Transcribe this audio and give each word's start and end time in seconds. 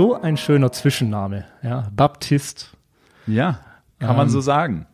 So 0.00 0.18
ein 0.18 0.38
schöner 0.38 0.72
Zwischenname, 0.72 1.44
ja. 1.62 1.86
Baptist. 1.94 2.74
Ja, 3.26 3.60
kann 3.98 4.16
man 4.16 4.30
so 4.30 4.40
sagen. 4.40 4.86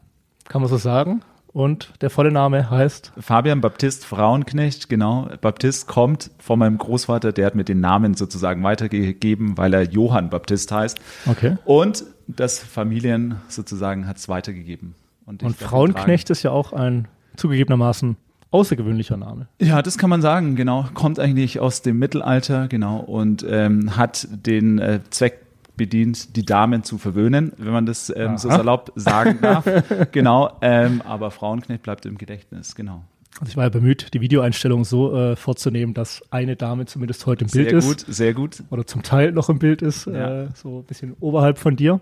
Kann 0.49 0.63
man 0.63 0.69
so 0.69 0.79
sagen. 0.79 1.23
Und 1.53 1.93
der 2.01 2.11
volle 2.11 2.33
Name 2.33 2.71
heißt? 2.71 3.13
Fabian 3.21 3.61
Baptist 3.61 4.05
Frauenknecht, 4.05 4.89
genau. 4.89 5.29
Baptist 5.41 5.87
kommt 5.87 6.33
von 6.41 6.59
meinem 6.59 6.77
Großvater, 6.77 7.31
der 7.31 7.47
hat 7.47 7.55
mir 7.55 7.63
den 7.63 7.79
Namen 7.79 8.15
sozusagen 8.15 8.65
weitergegeben, 8.65 9.57
weil 9.57 9.75
er 9.75 9.83
Johann 9.83 10.29
Baptist 10.29 10.73
heißt. 10.73 10.99
Okay. 11.27 11.57
Und 11.65 12.03
das 12.27 12.59
Familien 12.59 13.37
sozusagen 13.47 14.09
hat 14.09 14.17
es 14.17 14.29
weitergegeben. 14.29 14.97
Und, 15.25 15.45
Und 15.45 15.55
Frauenknecht 15.55 16.31
ist 16.31 16.43
ja 16.43 16.51
auch 16.51 16.73
ein 16.73 17.07
zugegebenermaßen 17.37 18.17
außergewöhnlicher 18.51 19.17
Name. 19.17 19.49
Ja, 19.61 19.83
das 19.83 19.99
kann 19.99 20.11
man 20.11 20.23
sagen, 20.23 20.57
genau. 20.57 20.87
Kommt 20.95 21.19
eigentlich 21.19 21.61
aus 21.61 21.83
dem 21.83 21.99
Mittelalter, 21.99 22.69
genau, 22.69 22.99
und 22.99 23.45
ähm, 23.49 23.97
hat 23.97 24.29
den 24.31 24.79
äh, 24.79 25.01
Zweck 25.11 25.43
bedient, 25.77 26.37
die 26.37 26.45
Damen 26.45 26.83
zu 26.83 26.99
verwöhnen, 26.99 27.53
wenn 27.59 27.73
man 27.73 27.87
das 27.87 28.13
ähm, 28.15 28.39
so 28.39 28.49
salopp 28.49 28.93
sagen 28.97 29.39
darf. 29.43 29.67
genau, 30.13 30.57
ähm, 30.63 31.03
aber 31.03 31.31
Frauenknecht 31.31 31.83
bleibt 31.83 32.07
im 32.07 32.17
Gedächtnis, 32.19 32.75
genau. 32.75 33.03
Also 33.39 33.51
ich 33.51 33.57
war 33.57 33.65
ja 33.65 33.69
bemüht, 33.69 34.15
die 34.15 34.23
Videoeinstellung 34.23 34.85
so 34.85 35.15
äh, 35.15 35.37
vorzunehmen, 35.37 35.93
dass 35.93 36.23
eine 36.31 36.57
Dame 36.57 36.87
zumindest 36.87 37.27
heute 37.27 37.45
im 37.45 37.51
Bild 37.51 37.69
sehr 37.69 37.79
ist. 37.79 37.85
Sehr 37.85 38.33
gut, 38.33 38.57
sehr 38.57 38.63
gut. 38.63 38.63
Oder 38.71 38.87
zum 38.87 39.03
Teil 39.03 39.33
noch 39.33 39.51
im 39.51 39.59
Bild 39.59 39.83
ist, 39.83 40.07
ja. 40.07 40.45
äh, 40.45 40.49
so 40.55 40.79
ein 40.79 40.85
bisschen 40.85 41.15
oberhalb 41.21 41.59
von 41.59 41.77
dir. 41.77 42.01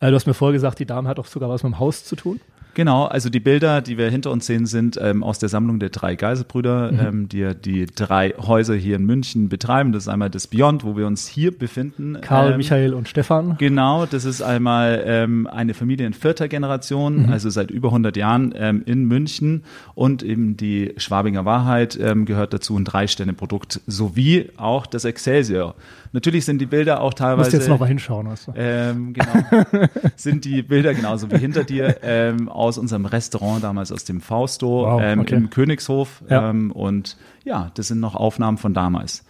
Äh, 0.00 0.08
du 0.08 0.14
hast 0.14 0.26
mir 0.26 0.32
vorher 0.32 0.54
gesagt, 0.54 0.78
die 0.78 0.86
Dame 0.86 1.10
hat 1.10 1.18
auch 1.18 1.26
sogar 1.26 1.50
was 1.50 1.62
mit 1.62 1.72
dem 1.72 1.78
Haus 1.78 2.04
zu 2.04 2.16
tun. 2.16 2.40
Genau, 2.74 3.04
also 3.04 3.30
die 3.30 3.40
Bilder, 3.40 3.80
die 3.80 3.98
wir 3.98 4.10
hinter 4.10 4.30
uns 4.30 4.46
sehen, 4.46 4.66
sind 4.66 4.98
ähm, 5.00 5.22
aus 5.22 5.38
der 5.38 5.48
Sammlung 5.48 5.78
der 5.78 5.90
drei 5.90 6.16
Geiselbrüder, 6.16 6.92
mhm. 6.92 7.00
ähm, 7.00 7.28
die 7.28 7.54
die 7.54 7.86
drei 7.86 8.34
Häuser 8.38 8.74
hier 8.74 8.96
in 8.96 9.06
München 9.06 9.48
betreiben. 9.48 9.92
Das 9.92 10.04
ist 10.04 10.08
einmal 10.08 10.30
das 10.30 10.46
Beyond, 10.46 10.84
wo 10.84 10.96
wir 10.96 11.06
uns 11.06 11.26
hier 11.28 11.56
befinden. 11.56 12.18
Karl, 12.20 12.52
ähm, 12.52 12.56
Michael 12.58 12.94
und 12.94 13.08
Stefan. 13.08 13.56
Genau, 13.58 14.06
das 14.06 14.24
ist 14.24 14.42
einmal 14.42 15.02
ähm, 15.06 15.46
eine 15.46 15.74
Familie 15.74 16.06
in 16.06 16.12
vierter 16.12 16.48
Generation, 16.48 17.26
mhm. 17.26 17.32
also 17.32 17.50
seit 17.50 17.70
über 17.70 17.88
100 17.88 18.16
Jahren 18.16 18.54
ähm, 18.56 18.82
in 18.86 19.04
München. 19.04 19.64
Und 19.94 20.22
eben 20.22 20.56
die 20.56 20.94
Schwabinger 20.96 21.44
Wahrheit 21.44 21.98
ähm, 22.00 22.24
gehört 22.26 22.52
dazu, 22.52 22.76
ein 22.76 22.84
Drei-Sterne-Produkt, 22.84 23.80
sowie 23.86 24.50
auch 24.56 24.86
das 24.86 25.04
Excelsior. 25.04 25.74
Natürlich 26.14 26.44
sind 26.44 26.60
die 26.60 26.66
Bilder 26.66 27.00
auch 27.00 27.12
teilweise. 27.12 27.50
Du 27.50 27.56
musst 27.56 27.66
jetzt 27.66 27.68
noch 27.68 27.80
mal 27.80 27.86
hinschauen, 27.86 28.28
weißt 28.28 28.46
du. 28.46 28.52
Ähm, 28.54 29.14
genau. 29.14 29.88
sind 30.16 30.44
die 30.44 30.62
Bilder 30.62 30.94
genauso 30.94 31.28
wie 31.28 31.38
hinter 31.38 31.64
dir 31.64 31.96
ähm, 32.02 32.48
aus 32.64 32.78
unserem 32.78 33.06
Restaurant 33.06 33.62
damals 33.62 33.92
aus 33.92 34.04
dem 34.04 34.20
Fausto 34.20 34.84
wow, 34.84 35.00
ähm, 35.02 35.20
okay. 35.20 35.34
im 35.36 35.50
Königshof. 35.50 36.22
Ja. 36.28 36.50
Ähm, 36.50 36.70
und 36.72 37.16
ja, 37.44 37.70
das 37.74 37.88
sind 37.88 38.00
noch 38.00 38.14
Aufnahmen 38.14 38.58
von 38.58 38.74
damals. 38.74 39.24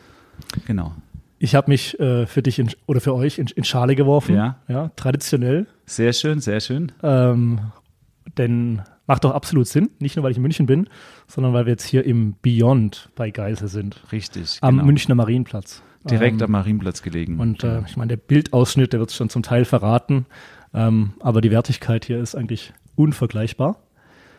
Genau. 0.66 0.92
Ich 1.38 1.55
habe 1.55 1.70
mich 1.70 1.98
äh, 2.00 2.27
für 2.27 2.42
dich 2.42 2.58
in, 2.58 2.70
oder 2.86 3.00
für 3.00 3.14
euch 3.14 3.38
in, 3.38 3.48
in, 3.48 3.64
Schale 3.64 3.94
geworfen. 3.94 4.34
Ja. 4.34 4.56
ja. 4.68 4.90
Traditionell. 4.96 5.66
Sehr 5.84 6.12
schön, 6.12 6.40
sehr 6.40 6.60
schön. 6.60 6.92
Ähm, 7.02 7.60
denn 8.38 8.82
macht 9.06 9.24
doch 9.24 9.32
absolut 9.32 9.66
Sinn, 9.66 9.90
nicht 9.98 10.16
nur 10.16 10.22
weil 10.22 10.30
ich 10.30 10.38
in 10.38 10.42
München 10.42 10.66
bin, 10.66 10.88
sondern 11.27 11.52
weil 11.52 11.66
wir 11.66 11.72
jetzt 11.72 11.84
hier 11.84 12.05
im 12.05 12.36
Beyond 12.40 13.10
bei 13.14 13.30
Geisel 13.30 13.68
sind. 13.68 14.02
Richtig. 14.12 14.58
Am 14.62 14.77
genau. 14.77 14.86
Münchner 14.86 15.14
Marienplatz. 15.14 15.82
Direkt 16.08 16.40
ähm, 16.40 16.46
am 16.46 16.52
Marienplatz 16.52 17.02
gelegen. 17.02 17.40
Und 17.40 17.64
äh, 17.64 17.82
ich 17.86 17.96
meine, 17.96 18.08
der 18.08 18.16
Bildausschnitt, 18.16 18.92
der 18.92 19.00
wird 19.00 19.10
es 19.10 19.16
schon 19.16 19.28
zum 19.28 19.42
Teil 19.42 19.64
verraten. 19.64 20.27
Ähm, 20.74 21.14
aber 21.20 21.40
die 21.40 21.50
Wertigkeit 21.50 22.05
hier 22.05 22.20
ist 22.20 22.34
eigentlich 22.34 22.72
unvergleichbar. 22.96 23.76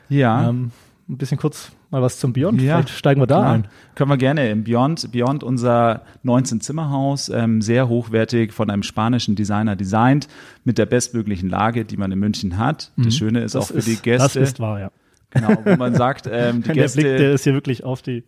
Ja. 0.09 0.49
Ähm, 0.49 0.71
ein 1.07 1.17
bisschen 1.17 1.37
kurz 1.37 1.71
mal 1.91 2.01
was 2.01 2.19
zum 2.19 2.33
Beyond. 2.33 2.61
Ja, 2.61 2.77
Vielleicht 2.77 2.97
steigen 2.97 3.21
wir 3.21 3.27
da 3.27 3.39
klar. 3.39 3.53
ein. 3.53 3.67
Können 3.93 4.09
wir 4.09 4.17
gerne. 4.17 4.49
Im 4.49 4.63
Beyond, 4.63 5.11
Beyond 5.11 5.43
unser 5.43 6.01
19-Zimmerhaus, 6.23 7.29
ähm, 7.29 7.61
sehr 7.61 7.87
hochwertig 7.87 8.53
von 8.53 8.69
einem 8.69 8.83
spanischen 8.83 9.35
Designer 9.35 9.75
designt, 9.75 10.27
mit 10.63 10.77
der 10.77 10.87
bestmöglichen 10.87 11.49
Lage, 11.49 11.85
die 11.85 11.97
man 11.97 12.11
in 12.11 12.19
München 12.19 12.57
hat. 12.57 12.91
Mhm. 12.95 13.03
Das 13.03 13.15
Schöne 13.15 13.43
ist 13.43 13.55
das 13.55 13.65
auch 13.65 13.67
für 13.67 13.77
ist, 13.77 13.87
die 13.87 13.97
Gäste. 13.97 14.39
Das 14.39 14.49
ist 14.49 14.59
wahr, 14.59 14.79
ja. 14.79 14.91
Genau, 15.29 15.57
wo 15.63 15.75
man 15.75 15.93
sagt, 15.95 16.29
ähm, 16.31 16.63
die 16.63 16.71
Gäste. 16.71 17.01
Der 17.01 17.07
Blick, 17.07 17.17
der 17.19 17.33
ist 17.33 17.43
hier 17.43 17.53
wirklich 17.53 17.83
auf 17.83 18.01
die 18.01 18.23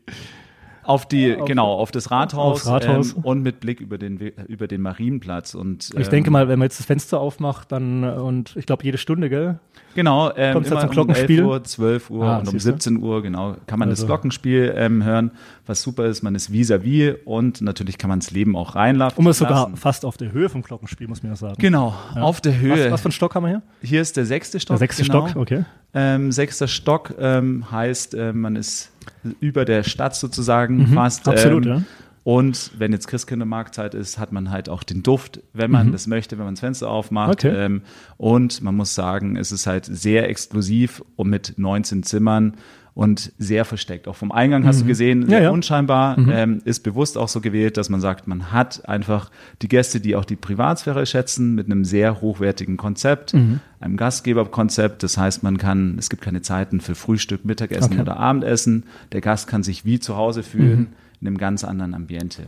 auf 0.88 1.08
die, 1.08 1.36
auf, 1.36 1.46
genau, 1.46 1.74
auf 1.74 1.92
das 1.92 2.12
Rathaus, 2.12 2.66
Rathaus. 2.66 3.14
Ähm, 3.14 3.24
und 3.24 3.44
mit 3.44 3.60
Blick 3.60 3.82
über 3.82 3.98
den, 3.98 4.18
über 4.48 4.68
den 4.68 4.82
Marienplatz. 4.82 5.54
Und, 5.54 5.92
ähm, 5.94 6.02
ich 6.02 6.08
denke 6.08 6.32
mal, 6.32 6.48
wenn 6.48 6.60
man 6.60 6.68
jetzt 6.68 6.80
das 6.80 6.86
Fenster 6.86 7.20
aufmacht, 7.20 7.72
dann, 7.72 8.04
und 8.04 8.56
ich 8.56 8.66
glaube, 8.66 8.84
jede 8.84 8.98
Stunde, 8.98 9.30
gell? 9.30 9.60
Genau, 9.96 10.32
ähm, 10.36 10.54
Kommt 10.54 10.68
immer 10.68 10.80
zum 10.82 10.90
Glockenspiel? 10.92 11.44
um 11.44 11.52
11 11.52 11.60
Uhr, 11.60 11.64
12 11.64 12.10
Uhr 12.12 12.26
ah, 12.26 12.38
und 12.38 12.48
um 12.50 12.60
17 12.60 12.98
Uhr, 12.98 13.24
genau, 13.24 13.56
kann 13.66 13.80
man 13.80 13.90
also. 13.90 14.04
das 14.04 14.08
Glockenspiel 14.08 14.74
ähm, 14.76 15.04
hören, 15.04 15.32
was 15.66 15.82
super 15.82 16.06
ist. 16.06 16.22
Man 16.22 16.36
ist 16.36 16.52
vis-à-vis 16.52 17.14
-vis 17.14 17.24
und 17.26 17.62
natürlich 17.62 17.98
kann 17.98 18.10
man 18.10 18.20
das 18.20 18.32
Leben 18.32 18.56
auch 18.56 18.76
reinlassen. 18.76 19.18
Und 19.18 19.24
man 19.24 19.32
ist 19.32 19.40
sogar 19.40 19.72
fast 19.76 20.06
auf 20.06 20.16
der 20.16 20.32
Höhe 20.32 20.50
vom 20.50 20.62
Glockenspiel, 20.62 21.08
muss 21.08 21.24
man 21.24 21.32
ja 21.32 21.36
sagen. 21.36 21.56
Genau, 21.58 21.96
ja. 22.16 22.22
auf 22.22 22.42
der 22.42 22.60
Höhe. 22.60 22.86
Was, 22.86 22.92
was 22.92 23.02
für 23.02 23.10
ein 23.10 23.12
Stock 23.12 23.34
haben 23.36 23.44
wir 23.44 23.50
hier? 23.50 23.62
Hier 23.82 24.02
ist 24.02 24.16
der 24.18 24.26
sechste 24.26 24.60
Stock. 24.60 24.76
Der 24.76 24.80
sechste 24.80 25.04
genau. 25.04 25.28
Stock, 25.28 25.42
okay. 25.42 25.66
Ähm, 25.96 26.32
sechster 26.32 26.68
Stock 26.68 27.16
ähm, 27.20 27.72
heißt, 27.72 28.14
äh, 28.14 28.34
man 28.34 28.56
ist 28.56 28.92
über 29.40 29.66
der 29.66 29.84
Stadt 29.84 30.16
sozusagen 30.16 30.78
mhm, 30.78 30.94
fast. 30.94 31.28
Absolut, 31.28 31.66
ähm, 31.66 31.72
ja. 31.72 31.82
Und 32.24 32.72
wenn 32.78 32.92
jetzt 32.92 33.08
Christkindlmarktzeit 33.08 33.94
ist, 33.94 34.20
hat 34.20 34.34
man 34.34 34.52
halt 34.52 34.68
auch 34.68 34.84
den 34.84 35.02
Duft, 35.02 35.42
wenn 35.54 35.72
man 35.72 35.88
mhm. 35.88 35.92
das 35.94 36.08
möchte, 36.08 36.38
wenn 36.38 36.44
man 36.44 36.56
das 36.56 36.60
Fenster 36.60 36.90
aufmacht. 36.90 37.46
Okay. 37.46 37.56
Ähm, 37.56 37.84
und 38.18 38.62
man 38.62 38.76
muss 38.76 38.96
sagen, 38.96 39.38
es 39.38 39.54
ist 39.54 39.66
halt 39.66 39.86
sehr 39.86 40.28
exklusiv 40.30 41.02
und 41.16 41.30
mit 41.30 41.54
19 41.56 42.04
Zimmern 42.04 42.58
und 42.98 43.32
sehr 43.38 43.64
versteckt. 43.64 44.08
Auch 44.08 44.16
vom 44.16 44.32
Eingang 44.32 44.66
hast 44.66 44.80
du 44.80 44.86
mhm. 44.86 44.88
gesehen, 44.88 45.28
sehr 45.30 45.38
ja, 45.38 45.44
ja. 45.46 45.50
unscheinbar, 45.52 46.20
Mhm. 46.20 46.30
ähm, 46.34 46.62
ist 46.66 46.82
bewusst 46.82 47.16
auch 47.16 47.28
so 47.28 47.42
gewählt, 47.42 47.78
dass 47.78 47.90
man 47.90 48.02
sagt, 48.02 48.28
man 48.28 48.52
hat 48.52 48.90
einfach 48.90 49.30
die 49.62 49.68
Gäste, 49.68 50.00
die 50.00 50.16
auch 50.16 50.26
die 50.26 50.36
Privatsphäre 50.36 51.06
schätzen, 51.06 51.54
mit 51.54 51.68
einem 51.68 51.86
sehr 51.86 52.22
hochwertigen 52.22 52.76
Konzept, 52.76 53.36
Mhm. 53.36 53.60
einem 53.80 53.98
Gastgeberkonzept. 53.98 55.04
Das 55.04 55.16
heißt, 55.16 55.44
man 55.44 55.60
kann, 55.60 55.96
es 56.00 56.10
gibt 56.10 56.24
keine 56.24 56.42
Zeiten 56.42 56.82
für 56.82 56.96
Frühstück, 56.96 57.46
Mittagessen 57.46 57.94
Okay. 57.94 58.02
oder 58.02 58.18
Abendessen. 58.18 58.86
Der 59.12 59.22
Gast 59.22 59.48
kann 59.48 59.62
sich 59.62 59.86
wie 59.86 60.00
zu 60.00 60.18
Hause 60.18 60.42
fühlen, 60.42 60.80
Mhm. 60.80 60.88
in 61.22 61.28
einem 61.28 61.38
ganz 61.38 61.64
anderen 61.64 61.94
Ambiente. 61.94 62.48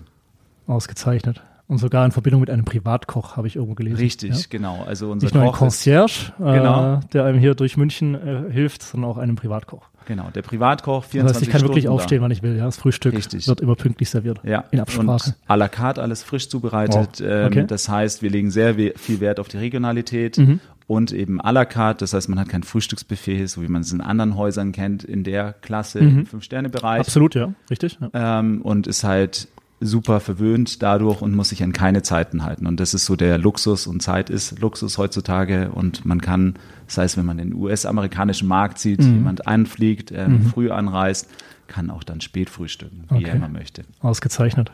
Ausgezeichnet. 0.66 1.44
Und 1.69 1.78
sogar 1.78 2.03
in 2.03 2.12
Verbindung 2.12 2.41
mit 2.41 2.50
einem 2.50 2.66
Privatkoch, 2.66 3.38
habe 3.38 3.46
ich 3.47 3.56
irgendwo 3.56 3.75
gelesen. 3.75 3.97
Richtig, 3.97 4.31
Ja? 4.35 4.44
genau. 4.50 4.84
Also 4.88 5.12
unser 5.12 5.28
Nicht 5.28 5.35
nur 5.35 5.44
ein 5.44 5.50
Koch 5.50 5.56
ist, 5.57 5.59
Concierge, 5.59 6.34
Genau. 6.40 6.96
äh, 6.96 7.00
der 7.13 7.25
einem 7.25 7.38
hier 7.40 7.53
durch 7.53 7.78
München 7.78 8.16
äh, 8.16 8.52
hilft, 8.52 8.81
sondern 8.81 9.12
auch 9.12 9.18
einem 9.19 9.35
Privatkoch. 9.35 9.88
genau, 10.07 10.31
der 10.34 10.41
Privatkoch, 10.41 11.03
24 11.03 11.13
Das 11.13 11.35
heißt, 11.35 11.41
ich 11.44 11.50
kann 11.52 11.62
wirklich 11.62 11.84
Stunden 11.84 11.97
da. 11.97 12.02
aufstehen, 12.03 12.22
wann 12.24 12.31
ich 12.31 12.41
will. 12.41 12.57
Ja? 12.57 12.66
Das 12.66 12.78
Frühstück 12.78 13.13
Richtig. 13.16 13.47
wird 13.47 13.62
immer 13.62 13.75
pünktlich 13.75 14.09
serviert. 14.09 14.40
Ja, 14.44 14.63
In 14.72 14.80
Absprache. 14.80 15.06
und 15.06 15.35
à 15.47 15.56
la 15.56 15.68
carte 15.68 16.02
alles 16.02 16.24
frisch 16.24 16.50
zubereitet. 16.50 17.22
Ähm, 17.24 17.46
okay. 17.46 17.66
Das 17.68 17.88
heißt, 17.88 18.24
wir 18.24 18.31
legen 18.31 18.50
sehr 18.50 18.74
viel 18.96 19.19
Wert 19.19 19.40
auf 19.40 19.47
die 19.47 19.57
Regionalität 19.57 20.40
Mhm. 20.40 20.59
und 20.88 21.12
eben 21.12 21.40
à 21.40 21.51
la 21.51 21.66
carte. 21.66 22.00
Das 22.00 22.13
heißt, 22.13 22.28
man 22.30 22.40
hat 22.40 22.50
kein 22.50 22.63
Frühstücksbuffet, 22.63 23.46
so 23.46 23.62
wie 23.62 23.68
man 23.68 23.81
es 23.84 23.94
in 23.94 24.01
anderen 24.01 24.36
Häusern 24.36 24.72
kennt, 24.72 25.03
in 25.03 25.24
der 25.24 25.53
Klasse 25.53 26.01
Mhm. 26.01 26.19
im 26.22 26.25
Fünf-Sterne-Bereich. 26.25 27.01
Absolut, 27.01 27.36
ja. 27.36 27.53
Richtig. 27.69 28.00
Ja. 28.12 28.40
Ähm, 28.40 28.63
und 28.63 28.88
ist 28.88 29.03
halt 29.03 29.47
super 29.81 30.19
verwöhnt 30.19 30.81
dadurch 30.84 31.22
und 31.22 31.35
muss 31.35 31.50
sich 31.50 31.63
an 31.63 31.72
keine 31.73 32.01
Zeiten 32.01 32.44
halten. 32.44 32.67
Und 32.67 32.79
das 32.79 32.94
ist 32.94 33.06
so 33.06 33.16
der 33.16 33.38
Luxus 33.38 33.88
und 33.88 34.01
Zeit 34.01 34.29
ist 34.29 34.59
Luxus 34.59 34.97
heutzutage. 34.97 35.72
Und 35.72 36.06
man 36.06 36.19
kann, 36.22 36.56
das 36.88 36.97
heißt, 36.97 37.17
wenn 37.17 37.25
man 37.25 37.38
den 37.38 37.53
US-amerikanischen 37.53 38.47
Markt 38.47 38.79
sieht, 38.79 39.01
Mhm. 39.01 39.13
jemand 39.13 39.47
anfliegt, 39.47 40.12
ähm, 40.12 40.34
Mhm. 40.34 40.45
früh 40.47 40.69
anreist, 40.72 41.29
kann 41.68 41.89
auch 41.89 42.03
dann 42.03 42.19
spät 42.19 42.50
frühstücken, 42.50 43.06
wie 43.09 43.16
Okay. 43.16 43.28
er 43.29 43.35
immer 43.35 43.47
möchte. 43.50 43.84
Ausgezeichnet. 44.01 44.72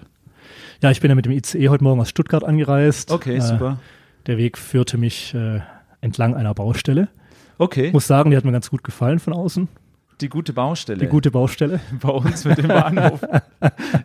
Ja, 0.82 0.92
ich 0.92 1.02
bin 1.02 1.10
ja 1.10 1.16
mit 1.16 1.26
dem 1.26 1.32
ICE 1.34 1.70
heute 1.70 1.84
Morgen 1.84 2.00
aus 2.02 2.10
Stuttgart 2.10 2.44
angereist. 2.44 3.12
Okay, 3.12 3.36
Äh, 3.38 3.42
super. 3.42 3.80
Der 4.28 4.38
Weg 4.38 4.58
führte 4.58 4.98
mich 4.98 5.34
äh, 5.34 5.60
entlang 6.02 6.36
einer 6.36 6.54
Baustelle. 6.54 7.10
Okay, 7.58 7.92
Muss 7.92 8.08
sagen, 8.08 8.32
die 8.32 8.38
hat 8.38 8.44
mir 8.44 8.52
ganz 8.52 8.70
gut 8.70 8.84
gefallen 8.84 9.20
von 9.20 9.34
außen. 9.34 9.68
Die 10.22 10.30
gute 10.30 10.54
Baustelle. 10.54 11.00
Die 11.00 11.08
gute 11.08 11.32
Baustelle. 11.32 11.80
bei 12.02 12.10
uns 12.10 12.46
mit 12.46 12.58
dem 12.58 12.68
Bahnhof. 12.68 13.22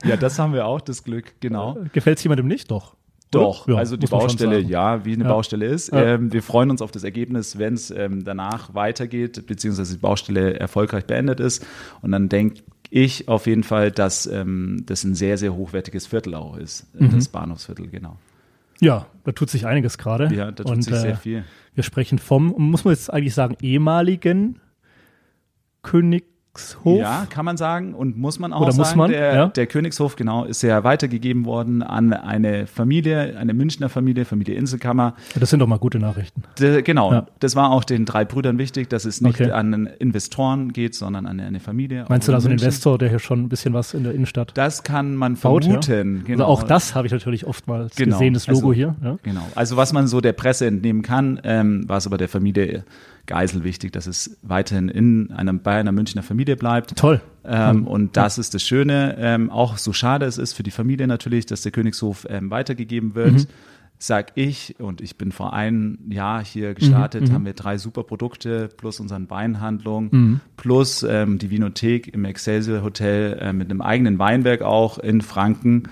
ja, 0.04 0.16
das 0.16 0.38
haben 0.38 0.52
wir 0.52 0.66
auch, 0.66 0.80
das 0.80 1.04
Glück, 1.04 1.34
genau. 1.40 1.78
Gefällt 1.92 2.18
es 2.18 2.24
jemandem 2.24 2.46
nicht? 2.48 2.70
Doch. 2.70 2.96
Doch, 3.30 3.68
Ja, 3.68 3.76
also 3.76 3.96
die 3.96 4.08
Baustelle, 4.08 4.58
ja, 4.58 5.04
wie 5.04 5.12
eine 5.12 5.22
Ja. 5.22 5.28
Baustelle 5.30 5.66
ist. 5.66 5.92
Ja. 5.92 6.02
Ähm, 6.14 6.32
wir 6.32 6.42
freuen 6.42 6.68
uns 6.68 6.82
auf 6.82 6.90
das 6.90 7.04
Ergebnis, 7.04 7.58
wenn 7.60 7.74
es 7.74 7.92
ähm, 7.92 8.24
danach 8.24 8.74
weitergeht, 8.74 9.46
beziehungsweise 9.46 9.94
die 9.94 10.00
Baustelle 10.00 10.58
erfolgreich 10.58 11.04
beendet 11.04 11.38
ist. 11.38 11.64
Und 12.02 12.10
dann 12.10 12.28
denke 12.28 12.62
ich 12.90 13.28
auf 13.28 13.46
jeden 13.46 13.62
Fall, 13.62 13.92
dass 13.92 14.26
ähm, 14.26 14.82
das 14.86 15.04
ein 15.04 15.14
sehr, 15.14 15.38
sehr 15.38 15.54
hochwertiges 15.54 16.08
Viertel 16.08 16.34
auch 16.34 16.56
ist, 16.56 16.88
äh, 16.98 17.04
Mhm. 17.04 17.10
das 17.14 17.28
Bahnhofsviertel, 17.28 17.86
genau. 17.86 18.16
Ja, 18.80 19.06
da 19.22 19.30
tut 19.30 19.48
sich 19.48 19.64
einiges 19.64 19.96
gerade. 19.96 20.34
Ja, 20.34 20.46
da 20.50 20.64
tut 20.64 20.72
Und, 20.72 20.82
sich 20.82 20.96
sehr 20.96 21.12
äh, 21.12 21.16
viel. 21.16 21.44
Wir 21.76 21.84
sprechen 21.84 22.18
vom, 22.18 22.52
muss 22.58 22.84
man 22.84 22.94
jetzt 22.94 23.12
eigentlich 23.12 23.34
sagen, 23.34 23.56
ehemaligen 23.62 24.58
König, 25.82 26.24
Ja, 26.84 27.26
kann 27.30 27.44
man 27.44 27.56
sagen 27.56 27.94
und 27.94 28.18
muss 28.18 28.40
man 28.40 28.52
auch 28.52 28.60
Oder 28.62 28.72
sagen. 28.72 28.80
muss 28.80 28.96
man, 28.96 29.10
der, 29.12 29.34
ja. 29.34 29.46
der 29.46 29.66
Königshof, 29.66 30.16
genau, 30.16 30.44
ist 30.44 30.62
ja 30.62 30.82
weitergegeben 30.82 31.44
worden 31.44 31.82
an 31.82 32.12
eine 32.12 32.66
Familie, 32.66 33.36
eine 33.38 33.54
Münchner 33.54 33.88
Familie, 33.88 34.24
Familie 34.24 34.56
Inselkammer. 34.56 35.14
Das 35.38 35.48
sind 35.50 35.60
doch 35.60 35.68
mal 35.68 35.78
gute 35.78 36.00
Nachrichten. 36.00 36.42
D 36.58 36.82
genau, 36.82 37.12
Ja. 37.12 37.26
das 37.38 37.54
war 37.54 37.70
auch 37.70 37.84
den 37.84 38.04
drei 38.04 38.24
Brüdern 38.24 38.58
wichtig, 38.58 38.90
dass 38.90 39.04
es 39.04 39.20
nicht 39.20 39.40
Okay. 39.40 39.52
an 39.52 39.86
Investoren 40.00 40.72
geht, 40.72 40.96
sondern 40.96 41.24
an 41.26 41.38
eine 41.38 41.60
Familie. 41.60 42.04
Meinst 42.08 42.26
du 42.26 42.32
da 42.32 42.40
so 42.40 42.48
in 42.48 42.52
einen. 42.54 42.58
Investor, 42.60 42.98
der 42.98 43.08
hier 43.10 43.20
schon 43.20 43.40
ein 43.44 43.48
bisschen 43.48 43.72
was 43.72 43.94
in 43.94 44.02
der 44.02 44.12
Innenstadt 44.12 44.50
Das 44.54 44.82
kann 44.82 45.14
man 45.14 45.36
baut? 45.36 45.64
vermuten. 45.64 46.16
Ja? 46.16 46.22
Genau. 46.26 46.44
Also 46.48 46.52
auch 46.52 46.62
das 46.64 46.96
habe 46.96 47.06
ich 47.06 47.12
natürlich 47.12 47.46
oftmals 47.46 47.94
Genau. 47.94 48.16
gesehen, 48.18 48.34
das 48.34 48.48
Logo 48.48 48.70
Also- 48.70 48.72
hier. 48.72 48.96
Genau. 49.22 49.46
Also 49.54 49.76
was 49.76 49.92
man 49.92 50.08
so 50.08 50.20
der 50.20 50.32
Presse 50.32 50.66
entnehmen 50.66 51.02
kann, 51.02 51.40
ähm, 51.44 51.88
war 51.88 51.98
es 51.98 52.06
aber 52.08 52.18
der 52.18 52.28
Familie 52.28 52.84
Geisel 53.30 53.62
wichtig, 53.64 53.92
dass 53.92 54.06
es 54.06 54.36
weiterhin 54.42 54.88
in 54.88 55.32
einem, 55.32 55.60
bei 55.62 55.76
einer 55.78 55.92
Münchner 55.92 56.22
Familie 56.22 56.56
bleibt. 56.56 56.96
Toll. 56.96 57.20
Ähm, 57.44 57.86
Und 57.86 58.16
das 58.16 58.36
ist 58.38 58.52
das 58.54 58.62
Schöne, 58.62 59.16
ähm, 59.18 59.48
auch 59.50 59.78
so 59.78 59.92
schade 59.92 60.26
es 60.26 60.36
ist 60.36 60.52
für 60.52 60.62
die 60.64 60.70
Familie 60.72 61.06
natürlich, 61.06 61.46
dass 61.46 61.62
der 61.62 61.72
Königshof 61.72 62.26
ähm, 62.28 62.50
weitergegeben 62.50 63.14
wird. 63.14 63.32
Mhm. 63.32 63.46
Sag 64.02 64.32
ich, 64.34 64.76
und 64.80 65.02
ich 65.02 65.16
bin 65.18 65.30
vor 65.30 65.52
einem 65.52 65.98
Jahr 66.10 66.42
hier 66.42 66.72
gestartet, 66.74 67.28
Mhm. 67.28 67.32
haben 67.34 67.44
wir 67.44 67.52
drei 67.52 67.76
super 67.78 68.02
Produkte 68.02 68.68
plus 68.74 68.98
unseren 68.98 69.28
Weinhandlung 69.30 70.08
Mhm. 70.10 70.40
plus 70.56 71.02
ähm, 71.02 71.38
die 71.38 71.50
Vinothek 71.50 72.12
im 72.12 72.24
Excelsior 72.24 72.82
Hotel 72.82 73.38
äh, 73.40 73.52
mit 73.52 73.70
einem 73.70 73.80
eigenen 73.82 74.18
Weinberg 74.18 74.62
auch 74.62 74.98
in 74.98 75.20
Franken. 75.20 75.82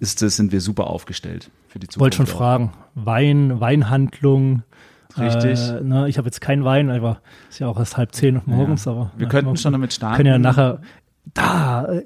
Ist 0.00 0.20
das, 0.22 0.36
sind 0.36 0.52
wir 0.52 0.60
super 0.60 0.86
aufgestellt 0.88 1.50
für 1.68 1.78
die 1.78 1.86
Zukunft. 1.88 2.00
Wollte 2.00 2.16
schon 2.18 2.26
fragen. 2.26 2.72
Wein, 2.94 3.58
Weinhandlung. 3.60 4.62
Richtig. 5.18 5.60
Äh, 5.70 5.80
ne, 5.82 6.08
ich 6.08 6.18
habe 6.18 6.26
jetzt 6.26 6.40
keinen 6.40 6.64
Wein, 6.64 6.90
aber 6.90 7.18
ist 7.48 7.58
ja 7.58 7.68
auch 7.68 7.78
erst 7.78 7.96
halb 7.96 8.12
zehn 8.14 8.40
morgens. 8.46 8.84
Ja. 8.84 8.92
Aber 8.92 9.10
Wir 9.16 9.26
na, 9.26 9.30
könnten 9.30 9.50
mal 9.50 9.56
schon 9.56 9.72
damit 9.72 9.92
starten. 9.92 10.16
Können 10.16 10.28
ja 10.30 10.38
nachher. 10.38 10.80
Da, 11.34 11.86
äh, 11.92 12.04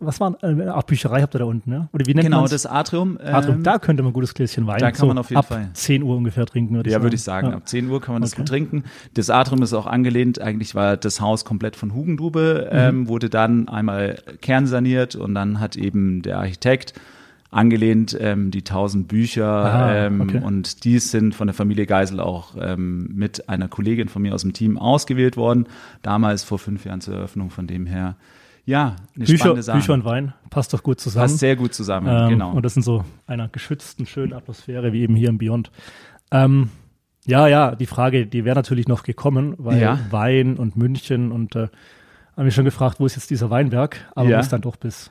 was 0.00 0.18
war 0.18 0.36
äh, 0.42 0.66
Ach, 0.68 0.82
Bücherei 0.82 1.22
habt 1.22 1.36
ihr 1.36 1.38
da 1.38 1.44
unten, 1.44 1.70
ne? 1.70 1.88
Oder 1.92 2.04
wie 2.06 2.14
nennt 2.14 2.24
Genau, 2.26 2.40
man's? 2.40 2.50
das 2.50 2.66
Atrium. 2.66 3.16
ähm, 3.22 3.32
Atrium, 3.34 3.62
da 3.62 3.78
könnte 3.78 4.02
man 4.02 4.10
ein 4.10 4.12
gutes 4.12 4.34
Gläschen 4.34 4.66
Wein 4.66 4.80
da 4.80 4.90
kann 4.90 5.06
man 5.06 5.18
auf 5.18 5.30
jeden 5.30 5.38
ab 5.38 5.46
Fall. 5.46 5.70
10 5.72 6.02
Uhr 6.02 6.16
ungefähr 6.16 6.44
trinken, 6.44 6.74
würde 6.74 6.88
ich 6.88 6.92
Ja, 6.92 6.96
sagen. 6.96 7.02
würde 7.04 7.14
ich 7.14 7.22
sagen. 7.22 7.50
Ja. 7.50 7.56
Ab 7.58 7.68
10 7.68 7.88
Uhr 7.88 8.00
kann 8.00 8.14
man 8.14 8.22
das 8.22 8.32
Okay. 8.32 8.40
gut 8.42 8.48
trinken. 8.48 8.84
Das 9.14 9.30
Atrium 9.30 9.62
ist 9.62 9.72
auch 9.72 9.86
angelehnt. 9.86 10.40
Eigentlich 10.40 10.74
war 10.74 10.96
das 10.96 11.20
Haus 11.20 11.44
komplett 11.44 11.76
von 11.76 11.94
Hugendube, 11.94 12.68
Mhm. 12.72 12.76
ähm, 12.78 13.08
wurde 13.08 13.30
dann 13.30 13.68
einmal 13.68 14.16
kernsaniert 14.42 15.14
und 15.14 15.34
dann 15.36 15.60
hat 15.60 15.76
eben 15.76 16.22
der 16.22 16.38
Architekt 16.40 16.92
angelehnt 17.54 18.16
ähm, 18.20 18.50
die 18.50 18.60
1000 18.60 19.06
Bücher 19.08 19.46
Ah, 19.46 19.94
ähm, 20.06 20.20
okay. 20.22 20.40
und 20.42 20.84
die 20.84 20.98
sind 20.98 21.34
von 21.34 21.46
der 21.46 21.54
Familie 21.54 21.86
Geisel 21.86 22.20
auch 22.20 22.54
ähm, 22.60 23.08
mit 23.14 23.48
einer 23.48 23.68
Kollegin 23.68 24.08
von 24.08 24.22
mir 24.22 24.34
aus 24.34 24.42
dem 24.42 24.52
Team 24.52 24.76
ausgewählt 24.76 25.36
worden. 25.36 25.66
Damals 26.02 26.42
vor 26.44 26.58
fünf 26.58 26.84
Jahren 26.84 27.00
zur 27.00 27.14
Eröffnung. 27.14 27.50
Von 27.50 27.66
dem 27.66 27.86
her, 27.86 28.16
ja, 28.66 28.96
eine 29.14 29.24
Bücher, 29.24 29.38
spannende 29.38 29.62
Sache. 29.62 29.78
Bücher 29.78 29.94
und 29.94 30.04
Wein 30.04 30.34
passt 30.50 30.72
doch 30.74 30.82
gut 30.82 30.98
zusammen. 31.00 31.24
Passt 31.24 31.38
sehr 31.38 31.54
gut 31.56 31.74
zusammen, 31.74 32.08
Ähm, 32.10 32.28
genau. 32.30 32.52
Und 32.52 32.64
das 32.64 32.76
in 32.76 32.82
so 32.82 33.04
einer 33.26 33.48
geschützten, 33.48 34.06
schönen 34.06 34.32
Atmosphäre, 34.32 34.92
wie 34.92 35.02
eben 35.02 35.14
hier 35.14 35.28
im 35.28 35.38
Beyond. 35.38 35.70
Ähm, 36.32 36.70
ja, 37.26 37.46
ja, 37.48 37.74
die 37.74 37.86
Frage, 37.86 38.26
die 38.26 38.44
wäre 38.44 38.56
natürlich 38.56 38.88
noch 38.88 39.02
gekommen, 39.02 39.54
weil 39.58 39.80
Ja. 39.80 39.98
Wein 40.10 40.56
und 40.56 40.76
München 40.76 41.30
und 41.32 41.54
äh, 41.56 41.68
haben 42.36 42.44
mich 42.46 42.54
schon 42.54 42.64
gefragt, 42.64 42.98
wo 43.00 43.06
ist 43.06 43.14
jetzt 43.16 43.30
dieser 43.30 43.48
Weinberg? 43.50 43.96
Aber 44.14 44.28
Ja. 44.28 44.38
muss 44.38 44.48
dann 44.48 44.60
doch 44.60 44.76
bis, 44.76 45.10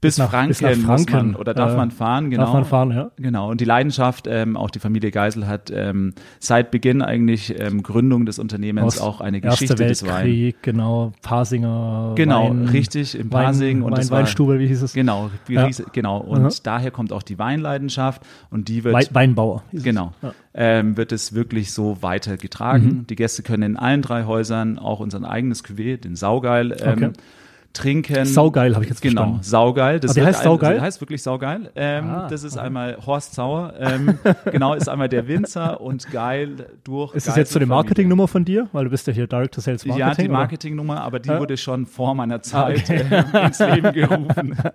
bis, 0.00 0.18
nach- 0.18 0.30
Franken 0.30 0.48
bis 0.48 0.60
nach 0.60 0.76
muss 0.76 0.84
Franken, 0.84 1.12
man 1.32 1.36
oder 1.36 1.54
darf 1.54 1.72
äh, 1.72 1.76
man 1.76 1.90
fahren, 1.90 2.30
genau. 2.30 2.42
darf 2.44 2.52
man 2.52 2.64
fahren, 2.64 2.90
ja. 2.90 3.10
Genau, 3.16 3.50
und 3.50 3.60
die 3.60 3.64
Leidenschaft, 3.64 4.26
ähm, 4.28 4.56
auch 4.56 4.70
die 4.70 4.78
Familie 4.78 5.10
Geisel 5.10 5.46
hat 5.46 5.70
ähm, 5.74 6.12
seit 6.38 6.70
Beginn 6.70 7.00
eigentlich 7.02 7.58
ähm, 7.58 7.82
Gründung 7.82 8.26
des 8.26 8.38
Unternehmens 8.38 8.84
Aus 8.84 9.00
auch 9.00 9.20
eine 9.20 9.40
Geschichte 9.40 9.74
des 9.74 10.02
Weins. 10.04 10.12
Weltkrieg, 10.14 10.62
genau, 10.62 11.12
Pasinger 11.22 12.12
Genau, 12.14 12.50
Wein, 12.50 12.68
richtig, 12.68 13.14
im 13.18 13.32
Wein, 13.32 13.46
Pasing 13.46 13.82
und 13.82 13.96
Wein, 13.96 14.10
Weinstube, 14.10 14.58
wie 14.58 14.66
hieß 14.66 14.82
es? 14.82 14.92
Genau, 14.92 15.30
Ja. 15.48 15.68
genau. 15.92 16.18
Und 16.18 16.44
Aha. 16.46 16.50
daher 16.62 16.90
kommt 16.90 17.12
auch 17.12 17.22
die 17.22 17.38
Weinleidenschaft 17.38 18.22
und 18.50 18.68
die 18.68 18.84
wird 18.84 18.94
Wei- 18.94 19.08
Weinbauer. 19.12 19.62
Genau. 19.72 20.12
Ja. 20.22 20.32
Ähm, 20.54 20.96
wird 20.96 21.12
es 21.12 21.34
wirklich 21.34 21.72
so 21.72 21.98
weitergetragen. 22.02 22.84
Mhm. 22.86 23.06
Die 23.08 23.16
Gäste 23.16 23.42
können 23.42 23.62
in 23.62 23.76
allen 23.76 24.02
drei 24.02 24.24
Häusern 24.24 24.78
auch 24.78 25.00
unser 25.00 25.22
eigenes 25.28 25.64
Cuvée, 25.64 25.96
den 25.98 26.16
Saugeil, 26.16 26.76
ähm, 26.80 26.92
Okay. 26.92 27.10
Trinken. 27.76 28.24
Saugeil 28.24 28.74
habe 28.74 28.84
ich 28.84 28.90
jetzt 28.90 29.02
Genau, 29.02 29.22
verstanden. 29.22 29.42
Saugeil. 29.44 30.00
Das 30.00 30.16
Ah, 30.18 30.24
heißt 30.24 30.42
Saugeil? 30.42 30.74
Der 30.74 30.82
heißt 30.82 31.00
wirklich 31.00 31.22
Saugeil. 31.22 31.70
Ähm, 31.76 32.10
Ah, 32.10 32.26
das 32.28 32.42
ist 32.44 32.56
okay. 32.56 32.66
einmal 32.66 32.96
Horst 33.06 33.34
Sauer. 33.34 33.74
Ähm, 33.78 34.18
genau, 34.50 34.74
ist 34.74 34.88
einmal 34.88 35.08
der 35.08 35.28
Winzer 35.28 35.80
und 35.80 36.10
geil 36.10 36.66
durch. 36.84 37.14
Ist 37.14 37.28
das 37.28 37.36
jetzt 37.36 37.52
so 37.52 37.58
eine. 37.58 37.66
Marketingnummer 37.66 38.28
von 38.28 38.44
dir? 38.44 38.68
Weil 38.72 38.84
du 38.84 38.90
bist 38.90 39.06
ja 39.06 39.12
hier 39.12 39.26
Director 39.26 39.62
Sales 39.62 39.84
Marketing. 39.84 40.08
Ja, 40.08 40.14
die? 40.14 40.28
Marketingnummer, 40.28 41.00
aber 41.02 41.18
die 41.20 41.28
Ja. 41.28 41.38
wurde 41.38 41.56
schon 41.56 41.86
vor 41.86 42.14
meiner 42.14 42.42
Zeit 42.42 42.78
okay. 42.90 43.04
ähm, 43.10 43.44
ins 43.46 43.58
Leben 43.58 43.92
gerufen. 43.92 44.56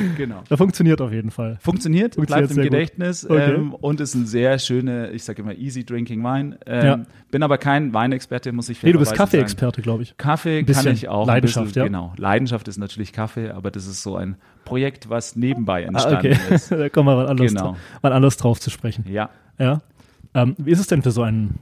genau. 0.16 0.42
Da 0.48 0.56
funktioniert 0.56 1.00
auf 1.00 1.12
jeden 1.12 1.30
Fall. 1.30 1.58
Funktioniert, 1.60 2.14
Funktioniert 2.16 2.48
bleibt 2.48 2.58
im. 2.66 2.70
Gedächtnis 2.72 3.24
Okay. 3.28 3.54
ähm, 3.54 3.74
und 3.74 4.00
ist 4.00 4.14
ein 4.14 4.26
sehr 4.26 4.58
schöne, 4.58 5.10
ich 5.10 5.24
sage 5.24 5.42
immer 5.42 5.54
easy 5.54 5.84
drinking 5.84 6.22
Wein. 6.24 6.56
Ähm, 6.66 6.84
Ja. 6.86 7.00
Bin 7.30 7.42
aber 7.42 7.58
kein 7.58 7.94
Weinexperte, 7.94 8.52
muss 8.52 8.68
ich 8.68 8.82
Nee, 8.82 8.92
du 8.92 8.98
bist 8.98 9.10
fairerweise. 9.12 9.38
Kaffeeexperte, 9.38 9.80
glaube 9.82 10.02
ich. 10.02 10.16
Kaffee 10.18 10.62
kann 10.64 10.86
ich 10.88 11.08
auch. 11.08 11.26
Leidenschaft, 11.26 11.66
bisschen, 11.68 11.80
ja. 11.80 11.86
Genau. 11.86 12.12
Leidenschaft 12.16 12.68
ist 12.68 12.76
natürlich 12.78 13.12
Kaffee, 13.12 13.50
aber 13.50 13.70
das 13.70 13.86
ist 13.86 14.02
so 14.02 14.16
ein 14.16 14.36
Projekt, 14.64 15.08
was 15.08 15.34
nebenbei 15.36 15.84
Ah, 15.84 15.88
entstanden 15.88 16.16
okay. 16.34 16.54
ist. 16.54 16.70
da 16.70 16.88
kommen 16.88 17.08
wir 17.08 17.16
mal 17.16 17.28
anders, 17.28 17.48
Genau. 17.52 17.76
mal 18.02 18.12
anders 18.12 18.36
drauf 18.36 18.60
zu 18.60 18.70
sprechen. 18.70 19.04
Ja. 19.08 19.30
Ja. 19.58 19.80
Ähm, 20.34 20.54
wie 20.58 20.70
ist 20.70 20.80
es 20.80 20.86
denn 20.86 21.02
für 21.02 21.10
so 21.10 21.22
einen 21.22 21.58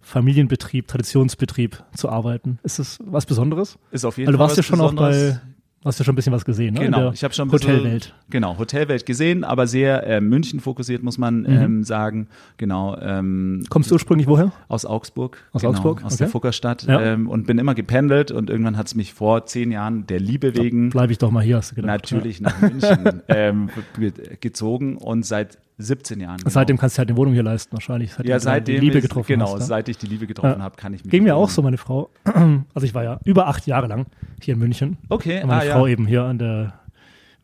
Familienbetrieb, 0.00 0.86
Traditionsbetrieb 0.88 1.82
zu 1.94 2.08
arbeiten? 2.08 2.58
Ist 2.62 2.78
es 2.78 2.98
was 3.04 3.26
Besonderes? 3.26 3.78
Ist 3.90 4.04
auf 4.04 4.16
jeden 4.16 4.28
Weil 4.28 4.32
du 4.32 4.38
Fall 4.38 4.46
warst 4.46 4.56
ja 4.56 4.62
schon 4.62 4.80
auch 4.80 4.94
bei, 4.94 5.38
hast 5.84 5.98
ja 5.98 6.04
schon 6.04 6.12
ein 6.12 6.16
bisschen 6.16 6.32
was 6.32 6.44
gesehen, 6.44 6.74
ne? 6.74 6.80
Genau, 6.80 7.12
ich 7.12 7.22
habe 7.24 7.32
schon 7.32 7.48
ein 7.48 7.50
bisschen, 7.50 7.76
Hotelwelt. 7.76 8.14
Genau, 8.30 8.58
Hotelwelt 8.58 9.06
gesehen, 9.06 9.44
aber 9.44 9.66
sehr 9.66 10.06
äh, 10.06 10.20
München 10.20 10.60
fokussiert, 10.60 11.02
muss 11.02 11.18
man 11.18 11.40
Mhm. 11.42 11.46
ähm, 11.46 11.84
sagen. 11.84 12.26
Genau, 12.56 12.96
ähm, 12.98 13.64
Kommst 13.68 13.90
du 13.90 13.94
ursprünglich 13.94 14.26
woher? 14.26 14.52
aus 14.68 14.84
Augsburg. 14.84 15.38
Aus 15.52 15.62
genau, 15.62 15.72
Augsburg, 15.72 16.04
Aus 16.04 16.14
okay. 16.14 16.24
der 16.24 16.28
Fuggerstadt. 16.28 16.82
Ja. 16.84 17.00
Ähm, 17.00 17.28
und 17.28 17.46
bin 17.46 17.58
immer 17.58 17.74
gependelt 17.74 18.30
und 18.30 18.50
irgendwann 18.50 18.76
hat 18.76 18.88
es 18.88 18.94
mich 18.94 19.14
vor 19.14 19.46
zehn 19.46 19.70
Jahren 19.70 20.06
der 20.06 20.20
Liebe 20.20 20.56
wegen 20.56 20.90
Bleibe 20.90 21.12
ich 21.12 21.18
doch 21.18 21.30
mal 21.30 21.42
hier, 21.44 21.56
hast 21.58 21.70
du 21.70 21.76
gedacht. 21.76 21.88
natürlich 21.90 22.40
nach 22.40 22.60
München 22.60 23.22
ähm, 23.28 23.70
ge- 23.98 24.12
gezogen 24.40 24.96
und 24.96 25.24
seit 25.24 25.58
17 25.78 26.20
Jahren. 26.20 26.32
Ja. 26.32 26.36
Genau. 26.38 26.50
Seitdem 26.50 26.76
kannst 26.76 26.96
du 26.96 26.98
halt 26.98 27.08
eine 27.08 27.16
Wohnung 27.16 27.34
hier 27.34 27.42
leisten, 27.42 27.72
wahrscheinlich. 27.72 28.12
Seitdem 28.12 28.30
ja, 28.30 28.36
du 28.36 28.42
seitdem 28.42 28.74
die 28.74 28.80
Liebe 28.80 29.00
getroffen 29.00 29.28
genau, 29.28 29.54
hast. 29.54 29.60
ja. 29.60 29.66
seit 29.66 29.88
ich 29.88 29.96
die 29.98 30.06
Liebe 30.06 30.26
getroffen 30.26 30.58
Ja. 30.58 30.64
habe, 30.64 30.76
kann 30.76 30.92
ich 30.92 31.04
mich 31.04 31.10
Ging 31.10 31.22
mir 31.22 31.36
auch 31.36 31.48
so, 31.48 31.62
meine 31.62 31.78
Frau. 31.78 32.10
Also 32.74 32.86
ich 32.86 32.94
war 32.94 33.04
ja 33.04 33.20
über 33.24 33.46
acht 33.46 33.66
Jahre 33.66 33.86
lang 33.86 34.06
hier 34.42 34.54
in 34.54 34.60
München. 34.60 34.98
Okay, 35.08 35.40
Und 35.42 35.48
meine 35.48 35.70
ah, 35.70 35.74
Frau 35.74 35.86
ja. 35.86 35.92
eben 35.92 36.06
hier 36.06 36.24
an 36.24 36.38
der 36.38 36.74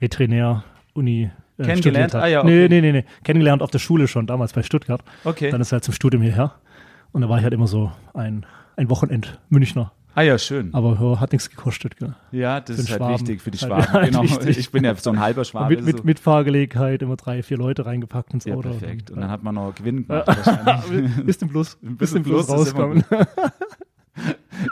Veterinär-Uni. 0.00 1.30
Äh, 1.58 1.62
Kennengelernt? 1.62 2.14
Ah, 2.14 2.26
ja, 2.26 2.42
Nee, 2.42 2.64
okay. 2.64 2.68
nee, 2.68 2.80
nee, 2.80 2.92
nee. 2.92 3.04
Kennengelernt 3.22 3.62
auf 3.62 3.70
der 3.70 3.78
Schule 3.78 4.08
schon, 4.08 4.26
damals 4.26 4.52
bei 4.52 4.62
Stuttgart. 4.62 5.02
Okay. 5.24 5.50
Dann 5.50 5.60
ist 5.60 5.70
er 5.72 5.76
halt 5.76 5.84
zum 5.84 5.94
Studium 5.94 6.22
hierher. 6.22 6.52
Und 7.12 7.22
da 7.22 7.28
war 7.28 7.38
ich 7.38 7.44
halt 7.44 7.54
immer 7.54 7.68
so 7.68 7.92
ein, 8.12 8.44
ein 8.76 8.90
Wochenend-Münchner. 8.90 9.92
Ah 10.16 10.22
ja, 10.22 10.38
schön. 10.38 10.72
Aber 10.72 11.18
hat 11.20 11.32
nichts 11.32 11.50
gekostet. 11.50 11.96
Gell. 11.96 12.14
Ja, 12.30 12.60
das 12.60 12.78
ist 12.78 12.88
halt 12.90 12.98
Schwaben. 13.00 13.14
wichtig 13.14 13.42
für 13.42 13.50
die 13.50 13.58
Halt- 13.58 13.84
Schwaben. 13.84 13.92
halt 13.92 14.06
genau. 14.12 14.22
wichtig. 14.22 14.58
Ich 14.58 14.70
bin 14.70 14.84
ja 14.84 14.94
so 14.94 15.10
ein 15.10 15.18
halber 15.20 15.44
Schwabe. 15.44 15.74
mit, 15.74 15.84
mit, 15.84 15.96
so. 15.98 16.04
mit 16.04 16.20
Fahrgelegenheit 16.20 17.02
immer 17.02 17.16
drei, 17.16 17.42
vier 17.42 17.58
Leute 17.58 17.84
reingepackt 17.86 18.32
ins 18.32 18.44
ja, 18.44 18.54
Auto. 18.54 18.68
perfekt. 18.70 19.10
Und 19.10 19.20
dann 19.20 19.30
hat 19.30 19.42
man 19.42 19.56
noch 19.56 19.74
Gewinn 19.74 20.06
gemacht 20.06 20.28
wahrscheinlich. 20.28 21.16
Bist 21.26 21.42
im 21.42 21.48
Plus, 21.48 21.76
bisschen 21.82 22.18
im 22.18 22.22
Plus 22.22 22.46
Plus 22.46 22.60
ist 22.68 22.74
rauskommen. 22.74 23.04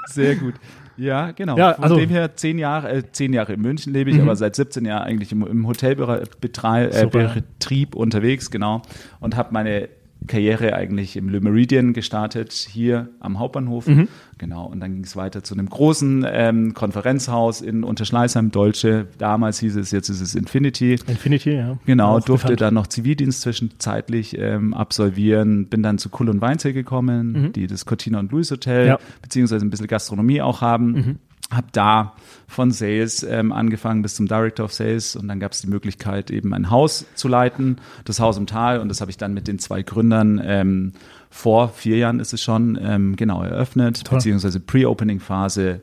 Sehr 0.07 0.37
gut. 0.37 0.55
Ja, 0.97 1.33
genau. 1.33 1.57
Ja, 1.57 1.75
Von 1.75 1.85
also- 1.85 1.97
dem 1.97 2.11
her 2.11 2.37
zehn 2.37 2.59
Jahre, 2.59 2.91
äh, 2.93 3.03
zehn 3.11 3.33
Jahre 3.33 3.55
in 3.55 3.61
München 3.63 3.93
lebe 3.93 4.11
ich, 4.11 4.17
Mhm. 4.17 4.23
aber 4.23 4.37
seit 4.37 4.55
17 4.55 4.85
Jahren 4.85 5.03
eigentlich 5.05 5.33
im, 5.33 5.45
im 5.47 5.67
Hotelbetrieb 5.67 7.95
äh, 7.95 7.99
unterwegs, 7.99 8.51
genau. 8.51 8.83
Und 9.19 9.37
habe 9.37 9.53
meine 9.53 9.89
Karriere 10.27 10.75
eigentlich 10.75 11.17
im 11.17 11.29
Le 11.29 11.41
Meridian 11.41 11.93
gestartet, 11.93 12.53
hier 12.53 13.09
am 13.21 13.39
Hauptbahnhof. 13.39 13.87
Mhm. 13.87 14.09
Genau. 14.39 14.67
Und 14.67 14.81
dann 14.81 14.95
ging 14.95 15.05
es 15.05 15.15
weiter 15.17 15.43
zu 15.45 15.55
einem 15.55 15.69
großen 15.69 16.27
ähm, 16.29 16.75
Konferenzhaus 16.75 17.61
in 17.61 17.85
Unterschleißheim, 17.85 18.51
Deutsche. 18.51 19.07
Damals 19.19 19.61
hieß 19.61 19.77
es, 19.77 19.91
jetzt 19.93 20.09
ist 20.09 20.21
es 20.21 20.35
Infinity. 20.35 20.99
Infinity, 21.07 21.53
ja. 21.55 21.79
Genau, 21.87 22.17
Auch 22.19 22.21
durfte 22.25 22.49
bekannt. 22.49 22.61
dann 22.61 22.75
noch 22.75 22.87
Zivildienst 22.89 23.43
zwischenzeitlich 23.43 24.37
ähm, 24.39 24.75
absolvieren, 24.75 25.67
bin 25.67 25.83
dann 25.83 25.99
zu 25.99 26.09
Kull 26.09 26.29
und 26.29 26.41
Weinzel 26.41 26.73
gekommen, 26.73 27.53
die 27.55 27.67
das 27.67 27.85
Cortina 27.87 28.19
und 28.19 28.33
Louis 28.33 28.51
Hotel, 28.51 28.83
Mhm. 28.83 28.89
Ja. 28.89 28.95
Mhm. 28.95 29.23
beziehungsweise 29.23 29.65
ein 29.67 29.71
bisschen 29.71 29.87
Gastronomie 29.87 30.41
auch 30.43 30.61
haben. 30.61 31.19
Hab 31.55 31.73
da 31.73 32.15
von 32.49 32.71
Sales 32.71 33.23
ähm, 33.23 33.53
angefangen 33.53 34.03
bis 34.03 34.15
zum 34.17 34.27
Director 34.27 34.65
of 34.65 34.73
Sales 34.73 35.17
und 35.17 35.29
dann 35.29 35.41
gab 35.41 35.53
es 35.53 35.61
die 35.61 35.69
Möglichkeit, 35.69 36.31
eben 36.31 36.53
ein 36.55 36.71
Haus 36.71 37.07
zu 37.15 37.29
leiten, 37.29 37.77
das 38.05 38.21
Haus 38.21 38.37
im 38.37 38.47
Tal. 38.47 38.79
Und 38.81 38.89
das 38.89 39.01
habe 39.01 39.11
ich 39.11 39.17
dann 39.17 39.33
mit 39.35 39.49
den 39.49 39.59
zwei 39.59 39.83
Gründern 39.83 40.41
ähm, 40.45 40.93
vor 41.31 41.71
vier 41.71 41.97
Jahren 41.97 42.21
ist 42.21 42.35
es 42.35 42.43
schon 42.43 42.79
ähm, 42.83 43.17
genau 43.17 43.43
eröffnet, 43.43 44.05
Toll. 44.05 44.19
beziehungsweise 44.19 44.61
Pre-Opening-Phase 44.61 45.81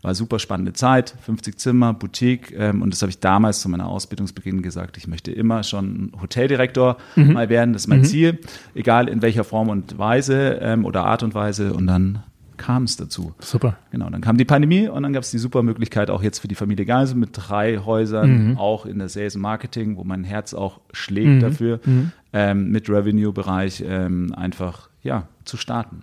war 0.00 0.14
super 0.14 0.38
spannende 0.38 0.72
Zeit, 0.72 1.14
50 1.22 1.58
Zimmer, 1.58 1.92
Boutique 1.92 2.52
ähm, 2.56 2.82
und 2.82 2.92
das 2.92 3.02
habe 3.02 3.10
ich 3.10 3.18
damals 3.20 3.60
zu 3.60 3.68
meiner 3.68 3.88
Ausbildungsbeginn 3.88 4.62
gesagt, 4.62 4.96
ich 4.96 5.06
möchte 5.08 5.30
immer 5.32 5.62
schon 5.64 6.12
Hoteldirektor 6.20 6.96
Mhm. 7.16 7.32
mal 7.32 7.48
werden, 7.48 7.72
das 7.72 7.82
ist 7.82 7.88
mein 7.88 8.04
Ziel, 8.04 8.38
egal 8.74 9.08
in 9.08 9.22
welcher 9.22 9.44
Form 9.44 9.68
und 9.68 9.98
Weise 9.98 10.58
ähm, 10.62 10.84
oder 10.84 11.04
Art 11.04 11.22
und 11.24 11.34
Weise. 11.34 11.72
Und 11.74 11.86
dann 11.86 12.22
kam 12.62 12.84
es 12.84 12.96
dazu. 12.96 13.34
Super. 13.40 13.76
Genau, 13.90 14.08
dann 14.08 14.20
kam 14.20 14.36
die 14.36 14.44
Pandemie 14.44 14.88
und 14.88 15.02
dann 15.02 15.12
gab 15.12 15.22
es 15.24 15.30
die 15.32 15.38
super 15.38 15.62
Möglichkeit 15.62 16.08
auch 16.10 16.22
jetzt 16.22 16.38
für 16.38 16.48
die 16.48 16.54
Familie 16.54 16.84
Geisel 16.86 17.16
mit 17.16 17.30
drei 17.32 17.78
Häusern, 17.78 18.50
Mhm. 18.50 18.58
auch 18.58 18.86
in 18.86 18.98
der 18.98 19.08
Sales 19.08 19.36
Marketing, 19.36 19.96
wo 19.96 20.04
mein 20.04 20.22
Herz 20.24 20.54
auch 20.54 20.80
schlägt 20.92 21.28
Mhm. 21.28 21.40
dafür, 21.40 21.80
Mhm. 21.84 22.12
ähm, 22.32 22.70
mit 22.70 22.88
Revenue-Bereich 22.88 23.82
ähm, 23.86 24.32
einfach 24.34 24.88
ja 25.02 25.26
zu 25.44 25.56
starten. 25.56 26.02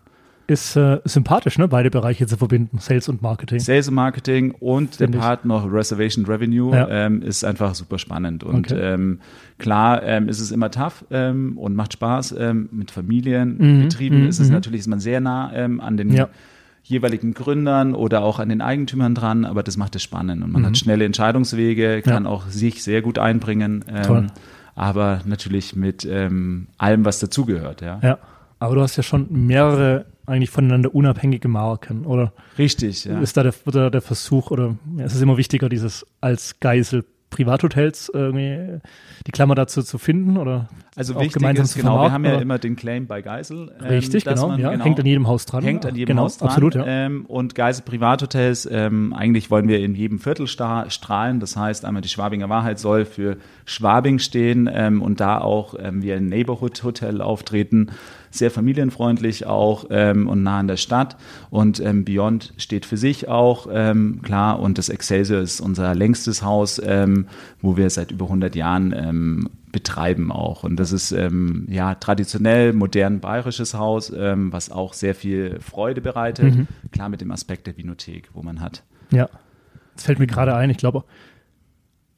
Ist 0.49 0.75
äh, 0.75 0.99
sympathisch, 1.05 1.57
ne? 1.59 1.67
beide 1.67 1.89
Bereiche 1.91 2.25
zu 2.27 2.35
verbinden, 2.37 2.79
Sales 2.79 3.07
und 3.07 3.21
Marketing. 3.21 3.59
Sales 3.59 3.87
und 3.87 3.93
Marketing 3.95 4.51
und 4.59 4.99
der 4.99 5.05
Finde 5.05 5.17
ich. 5.19 5.23
Part 5.23 5.45
noch 5.45 5.71
Reservation 5.71 6.25
Revenue 6.25 6.75
Ja. 6.75 6.87
ähm, 6.89 7.21
ist 7.21 7.43
einfach 7.45 7.75
super 7.75 7.99
spannend. 7.99 8.43
Und 8.43 8.71
Okay. 8.71 8.93
ähm, 8.93 9.19
klar 9.59 10.01
ähm, 10.03 10.27
ist 10.27 10.39
es 10.39 10.51
immer 10.51 10.71
tough 10.71 11.05
ähm, 11.11 11.57
und 11.57 11.75
macht 11.75 11.93
Spaß. 11.93 12.35
Ähm, 12.39 12.69
mit 12.71 12.89
Mhm, 12.89 12.93
Familienbetrieben 12.93 14.23
mhm, 14.23 14.27
ist 14.27 14.39
es 14.39 14.47
mhm. 14.47 14.53
natürlich, 14.55 14.79
ist 14.81 14.87
man 14.87 14.99
sehr 14.99 15.21
nah 15.21 15.51
ähm, 15.53 15.79
an 15.81 15.97
den 15.97 16.11
Ja. 16.11 16.29
jeweiligen 16.83 17.33
Gründern 17.35 17.93
oder 17.93 18.23
auch 18.23 18.39
an 18.39 18.49
den 18.49 18.61
Eigentümern 18.61 19.13
dran, 19.13 19.45
aber 19.45 19.61
das 19.61 19.77
macht 19.77 19.95
es 19.95 20.01
spannend 20.03 20.43
und 20.43 20.51
man 20.51 20.63
Mhm. 20.63 20.65
hat 20.67 20.77
schnelle 20.77 21.05
Entscheidungswege, 21.05 22.01
kann 22.01 22.23
Ja. 22.23 22.29
auch 22.29 22.47
sich 22.47 22.83
sehr 22.83 23.01
gut 23.01 23.19
einbringen. 23.19 23.85
Toll. 24.05 24.27
aber 24.75 25.19
natürlich 25.25 25.75
mit 25.75 26.07
allem, 26.07 27.05
was 27.05 27.19
dazugehört. 27.19 27.81
Ja. 27.81 27.99
Ja. 28.01 28.17
Aber 28.59 28.75
du 28.75 28.81
hast 28.81 28.95
ja 28.97 29.03
schon 29.03 29.27
mehrere 29.29 30.05
eigentlich 30.29 30.49
voneinander 30.49 30.93
unabhängige 30.93 31.47
Marken, 31.47 32.05
oder? 32.05 32.33
Richtig, 32.57 33.05
ja. 33.05 33.19
Ist 33.19 33.35
da 33.37 33.43
der, 33.43 33.53
der, 33.73 33.89
der 33.89 34.01
Versuch, 34.01 34.51
oder 34.51 34.75
ja, 34.97 35.05
es 35.05 35.15
ist 35.15 35.21
immer 35.21 35.37
wichtiger, 35.37 35.69
dieses 35.69 36.05
als 36.21 36.59
Geisel 36.59 37.03
Privathotels 37.29 38.09
irgendwie 38.13 38.79
die 39.27 39.31
Klammer 39.31 39.53
dazu 39.53 39.83
zu 39.83 39.97
finden 39.99 40.35
oder 40.37 40.67
Also 40.95 41.15
auch 41.15 41.27
gemeinsam 41.31 41.65
ist, 41.65 41.73
zu 41.73 41.79
genau, 41.79 42.01
wir 42.01 42.11
haben 42.11 42.25
ja 42.25 42.39
immer 42.39 42.57
den 42.57 42.75
Claim 42.75 43.05
bei 43.05 43.21
Geisel. 43.21 43.71
ähm, 43.79 43.85
Richtig, 43.87 44.23
dass 44.23 44.33
genau, 44.39 44.47
man- 44.49 44.59
ja, 44.59 44.71
hängt 44.71 44.99
an 44.99 45.05
jedem 45.05 45.27
Haus 45.27 45.45
dran. 45.45 45.63
Hängt 45.63 45.85
an 45.85 45.93
jedem 45.95 46.07
genau, 46.15 46.23
Haus 46.23 46.37
dran. 46.39 46.47
absolut, 46.49 46.73
ja. 46.75 46.83
Ähm, 46.87 47.25
und 47.27 47.53
Geisel 47.53 47.83
Privathotels, 47.85 48.67
ähm, 48.71 49.13
eigentlich 49.13 49.51
wollen 49.51 49.67
wir 49.67 49.79
in 49.79 49.93
jedem 49.93 50.17
Viertel 50.19 50.47
strahlen. 50.47 51.39
Das 51.39 51.55
heißt, 51.55 51.85
einmal 51.85 52.01
die 52.01 52.09
Schwabinger 52.09 52.49
Wahrheit 52.49 52.79
soll 52.79 53.05
für 53.05 53.37
Schwabing 53.65 54.17
stehen 54.17 54.67
ähm, 54.71 55.01
und 55.03 55.19
da 55.19 55.39
auch 55.39 55.75
ähm, 55.77 56.01
wir 56.01 56.15
ein 56.15 56.29
Neighborhood 56.29 56.83
Hotel 56.83 57.21
auftreten. 57.21 57.91
Sehr 58.31 58.51
familienfreundlich 58.51 59.45
auch 59.45 59.85
ähm, 59.89 60.27
und 60.27 60.43
nah 60.43 60.59
an 60.59 60.67
der 60.67 60.77
Stadt. 60.77 61.17
Und 61.49 61.79
ähm, 61.79 62.05
Beyond 62.05 62.53
steht 62.57 62.85
für 62.85 62.97
sich 62.97 63.27
auch, 63.27 63.67
ähm, 63.71 64.21
klar. 64.21 64.59
Und 64.59 64.77
das 64.77 64.89
Excelsior 64.89 65.41
ist 65.41 65.61
unser 65.61 65.95
längstes 65.95 66.43
Haus, 66.43 66.81
ähm, 66.83 67.27
wo 67.61 67.77
wir 67.77 67.89
seit 67.89 68.11
über 68.11 68.25
100 68.25 68.55
Jahren 68.55 68.93
ähm, 68.95 69.49
betreiben 69.71 70.31
auch. 70.31 70.63
Und 70.63 70.77
das 70.77 70.91
ist 70.91 71.11
ähm, 71.11 71.67
ja 71.69 71.95
traditionell, 71.95 72.73
modern 72.73 73.19
bayerisches 73.19 73.75
Haus, 73.75 74.11
was 74.11 74.71
auch 74.71 74.93
sehr 74.93 75.13
viel 75.13 75.59
Freude 75.59 76.01
bereitet. 76.01 76.55
Mhm. 76.55 76.67
Klar 76.91 77.09
mit 77.09 77.21
dem 77.21 77.31
Aspekt 77.31 77.67
der 77.67 77.77
Vinothek, 77.77 78.29
wo 78.33 78.41
man 78.41 78.61
hat. 78.61 78.83
Ja. 79.11 79.29
Das 79.95 80.05
fällt 80.05 80.17
mir 80.17 80.27
gerade 80.27 80.55
ein, 80.55 80.69
ich 80.69 80.77
glaube, 80.77 81.03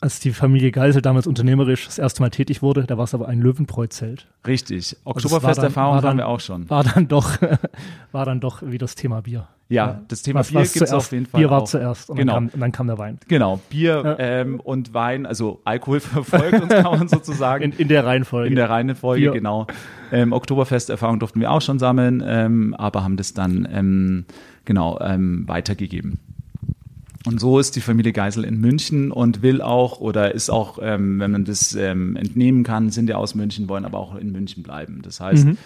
als 0.02 0.20
die 0.20 0.32
Familie 0.32 0.72
Geisel 0.72 1.02
damals 1.02 1.28
unternehmerisch 1.28 1.86
das 1.86 1.98
erste 2.00 2.22
Mal 2.22 2.30
tätig 2.32 2.62
wurde, 2.62 2.84
da 2.86 2.98
war 2.98 3.04
es 3.06 3.14
aber 3.14 3.28
ein 3.28 3.40
Löwenbräu-Zelt. 3.40 4.28
Richtig. 4.48 4.98
war 5.04 5.16
Oktoberfesterfahrung 5.16 5.96
war 6.02 6.10
haben 6.10 6.18
wir 6.18 6.28
auch 6.28 6.40
schon. 6.40 6.70
War 6.70 6.84
dann 6.84 7.08
doch, 7.08 7.38
war 8.12 8.26
dann 8.26 8.40
doch 8.40 8.62
wie 8.66 8.78
das 8.78 8.96
Thema 8.96 9.22
Bier. 9.22 9.48
Ja, 9.70 10.02
das 10.10 10.22
Thema 10.22 10.40
was, 10.42 10.50
Bier 10.50 10.62
gibt's 10.64 10.74
zuerst, 10.80 10.94
auf 10.94 11.12
jeden 11.14 11.28
Fall 11.28 11.40
Bier 11.40 11.50
war 11.50 11.62
auch. 11.62 11.66
zuerst 11.68 12.10
und, 12.10 12.18
Genau. 12.18 12.34
dann 12.34 12.48
kam, 12.50 12.54
und 12.56 12.60
dann 12.60 12.72
kam 12.74 12.88
der 12.88 12.98
Wein. 12.98 13.20
Genau, 13.30 13.62
Bier 13.70 14.02
Ja. 14.04 14.20
ähm, 14.20 14.60
und 14.60 14.94
Wein, 14.94 15.26
also 15.26 15.62
Alkohol 15.64 16.00
verfolgt 16.02 16.62
uns, 16.62 16.70
kann 16.74 16.84
man 16.84 17.08
sozusagen. 17.08 17.64
In, 17.64 17.72
in 17.74 17.88
der 17.88 18.06
Reihenfolge. 18.06 18.50
In 18.50 18.56
der 18.56 18.70
Reihenfolge, 18.70 19.22
Bier. 19.22 19.32
genau. 19.32 19.68
Ähm, 20.12 20.34
Oktoberfest-Erfahrung 20.34 21.20
durften 21.20 21.40
wir 21.40 21.52
auch 21.52 21.62
schon 21.62 21.80
sammeln, 21.80 22.22
ähm, 22.26 22.74
aber 22.78 23.04
haben 23.06 23.16
das 23.16 23.34
dann 23.34 23.66
ähm, 23.72 24.26
genau 24.66 25.00
ähm, 25.00 25.48
weitergegeben. 25.48 26.20
Und 27.26 27.40
so 27.40 27.60
ist 27.60 27.76
die 27.76 27.82
Familie 27.82 28.14
Geisel 28.14 28.44
in 28.44 28.60
München 28.60 29.12
und 29.12 29.42
will 29.42 29.62
auch 29.62 30.00
oder 30.00 30.34
ist 30.34 30.50
auch, 30.50 30.80
ähm, 30.82 31.20
wenn 31.20 31.32
man 31.32 31.46
das 31.46 31.76
ähm, 31.76 32.16
entnehmen 32.16 32.64
kann, 32.64 32.90
sind 32.90 33.10
ja 33.10 33.18
aus 33.18 33.36
München, 33.36 33.70
wollen 33.70 33.86
aber 33.86 34.00
auch 34.00 34.16
in 34.16 34.32
München 34.32 34.64
bleiben. 34.64 35.02
Das 35.04 35.20
heißt, 35.20 35.46
Mhm. 35.46 35.58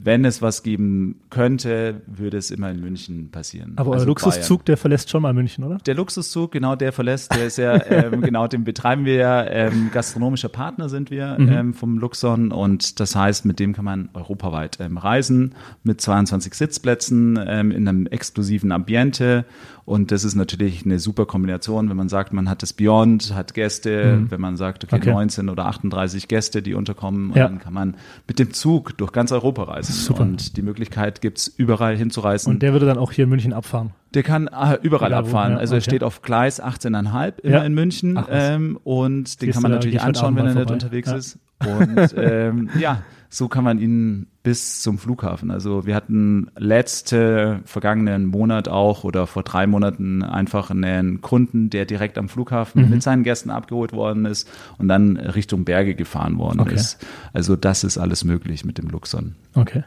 Wenn 0.00 0.24
es 0.24 0.40
was 0.42 0.62
geben 0.62 1.16
könnte, 1.28 2.02
würde 2.06 2.36
es 2.36 2.50
immer 2.50 2.70
in 2.70 2.80
München 2.80 3.30
passieren. 3.30 3.72
aber 3.76 3.90
euer 3.90 3.94
Also 3.94 4.06
Luxuszug, 4.06 4.58
Bayern. 4.60 4.64
der 4.66 4.76
verlässt 4.76 5.10
schon 5.10 5.22
mal 5.22 5.34
München, 5.34 5.64
oder? 5.64 5.78
Der 5.78 5.94
Luxuszug, 5.94 6.52
genau, 6.52 6.76
der 6.76 6.92
verlässt, 6.92 7.34
der 7.34 7.46
ist 7.46 7.58
ja, 7.58 7.84
ähm, 7.90 8.20
genau, 8.22 8.46
den 8.46 8.62
betreiben 8.64 9.04
wir 9.04 9.14
ja, 9.14 9.44
ähm, 9.44 9.90
gastronomischer 9.92 10.48
Partner 10.50 10.88
sind 10.88 11.10
wir 11.10 11.36
Mhm. 11.38 11.48
ähm, 11.48 11.74
vom 11.74 11.98
Luxon 11.98 12.52
und 12.52 13.00
das 13.00 13.16
heißt, 13.16 13.44
mit 13.44 13.58
dem 13.58 13.72
kann 13.72 13.84
man 13.84 14.08
europaweit 14.14 14.78
ähm, 14.80 14.98
reisen, 14.98 15.54
mit 15.82 16.00
22 16.00 16.54
Sitzplätzen 16.54 17.38
ähm, 17.44 17.70
in 17.72 17.88
einem 17.88 18.06
exklusiven 18.06 18.70
Ambiente 18.72 19.44
und 19.84 20.12
das 20.12 20.22
ist 20.22 20.34
natürlich 20.34 20.84
eine 20.84 20.98
super 20.98 21.26
Kombination, 21.26 21.88
wenn 21.88 21.96
man 21.96 22.08
sagt, 22.08 22.32
man 22.32 22.48
hat 22.48 22.62
das 22.62 22.72
Beyond, 22.72 23.34
hat 23.34 23.54
Gäste, 23.54 24.18
Mhm. 24.18 24.30
wenn 24.30 24.40
man 24.40 24.56
sagt, 24.56 24.84
okay, 24.84 24.96
Okay. 24.96 25.10
19 25.12 25.48
oder 25.48 25.66
38 25.66 26.28
Gäste, 26.28 26.62
die 26.62 26.74
unterkommen 26.74 27.30
und 27.30 27.36
Ja. 27.36 27.48
dann 27.48 27.58
kann 27.58 27.72
man 27.72 27.96
mit 28.26 28.38
dem 28.38 28.52
Zug 28.52 28.96
durch 28.98 29.12
ganz 29.12 29.32
Europa 29.32 29.64
reisen 29.64 29.87
Super. 29.92 30.22
und 30.22 30.56
die 30.56 30.62
Möglichkeit 30.62 31.20
gibt's 31.20 31.46
überall 31.48 31.96
hinzureisen. 31.96 32.52
Und 32.52 32.62
der 32.62 32.72
würde 32.72 32.86
dann 32.86 32.98
auch 32.98 33.12
hier 33.12 33.24
in 33.24 33.30
München 33.30 33.52
abfahren. 33.52 33.90
Der 34.14 34.22
kann 34.22 34.46
äh, 34.48 34.78
überall 34.82 35.08
Egal 35.10 35.22
wo, 35.24 35.26
abfahren. 35.28 35.52
ja, 35.52 35.58
also 35.58 35.74
er 35.74 35.78
okay. 35.78 35.90
steht 35.90 36.02
auf 36.02 36.22
Gleis 36.22 36.62
18,5 36.62 37.40
immer 37.40 37.56
Ja. 37.58 37.62
in 37.64 37.74
München 37.74 38.16
Ach 38.16 38.26
ähm, 38.30 38.78
und 38.84 39.40
den 39.42 39.46
Siehst 39.46 39.52
kann 39.54 39.62
man 39.62 39.72
natürlich 39.72 40.00
anschauen, 40.00 40.36
wenn 40.36 40.46
er 40.46 40.54
nicht 40.54 40.70
unterwegs 40.70 41.10
ist. 41.12 41.38
Und 41.60 42.14
ähm, 42.16 42.70
ja, 42.78 43.02
so 43.30 43.48
kann 43.48 43.62
man 43.64 43.78
ihn 43.78 44.26
bis 44.42 44.80
zum 44.80 44.96
Flughafen. 44.98 45.50
Also 45.50 45.84
wir 45.84 45.94
hatten 45.94 46.50
letzte 46.56 47.60
vergangenen 47.66 48.24
Monat 48.26 48.68
auch 48.68 49.04
oder 49.04 49.26
vor 49.26 49.42
drei 49.42 49.66
Monaten 49.66 50.22
einfach 50.22 50.70
einen 50.70 51.20
Kunden, 51.20 51.68
der 51.68 51.84
direkt 51.84 52.16
am 52.16 52.28
Flughafen 52.30 52.84
Mhm. 52.84 52.90
mit 52.90 53.02
seinen 53.02 53.24
Gästen 53.24 53.50
abgeholt 53.50 53.92
worden 53.92 54.24
ist 54.24 54.48
und 54.78 54.88
dann 54.88 55.16
Richtung 55.18 55.64
Berge 55.64 55.94
gefahren 55.94 56.38
worden 56.38 56.60
Okay. 56.60 56.74
ist. 56.76 57.04
Also 57.34 57.56
das 57.56 57.84
ist 57.84 57.98
alles 57.98 58.24
möglich 58.24 58.64
mit 58.64 58.78
dem 58.78 58.88
Luxon. 58.88 59.34
Okay. 59.54 59.84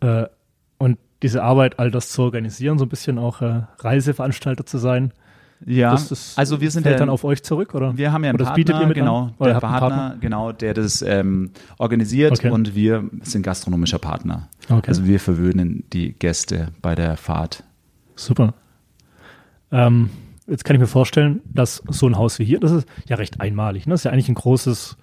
Äh, 0.00 0.24
und 0.78 0.98
diese 1.22 1.42
Arbeit, 1.42 1.78
all 1.78 1.90
das 1.90 2.10
zu 2.10 2.22
organisieren, 2.22 2.78
so 2.78 2.84
ein 2.86 2.88
bisschen 2.90 3.18
auch 3.18 3.42
äh, 3.42 3.62
Reiseveranstalter 3.78 4.64
zu 4.64 4.78
sein, 4.78 5.12
Ja, 5.64 5.92
das, 5.92 6.08
das 6.08 6.36
also 6.36 6.60
wir 6.60 6.70
sind 6.70 6.82
fällt 6.82 6.94
ja- 6.94 6.98
dann 6.98 7.08
auf 7.08 7.24
euch 7.24 7.42
zurück, 7.42 7.74
oder? 7.74 7.96
Wir 7.96 8.12
haben 8.12 8.22
ja 8.24 8.30
einen 8.30 8.36
Oder 8.40 8.44
Partner, 8.52 8.92
genau, 8.92 9.18
an? 9.22 9.34
Der 9.40 9.54
Partner, 9.60 9.78
Partner? 9.78 10.16
genau, 10.20 10.52
der 10.52 10.74
das 10.74 11.00
ähm, 11.02 11.50
organisiert 11.78 12.32
Okay. 12.32 12.50
und 12.50 12.74
wir 12.74 13.08
sind 13.22 13.42
gastronomischer 13.42 13.98
Partner. 13.98 14.48
Okay. 14.68 14.88
Also 14.88 15.06
wir 15.06 15.18
verwöhnen 15.18 15.84
die 15.92 16.12
Gäste 16.12 16.68
bei 16.82 16.94
der 16.94 17.16
Fahrt. 17.16 17.64
Super. 18.16 18.52
Ähm, 19.72 20.10
jetzt 20.46 20.64
kann 20.64 20.76
ich 20.76 20.80
mir 20.80 20.86
vorstellen, 20.86 21.40
dass 21.52 21.82
so 21.88 22.06
ein 22.06 22.16
Haus 22.18 22.38
wie 22.38 22.44
hier, 22.44 22.60
das 22.60 22.72
ist 22.72 22.86
ja 23.08 23.16
recht 23.16 23.40
einmalig. 23.40 23.86
Ne? 23.86 23.92
Das 23.92 24.00
ist 24.00 24.04
ja 24.04 24.10
eigentlich 24.12 24.28
ein 24.28 24.34
großes 24.34 24.96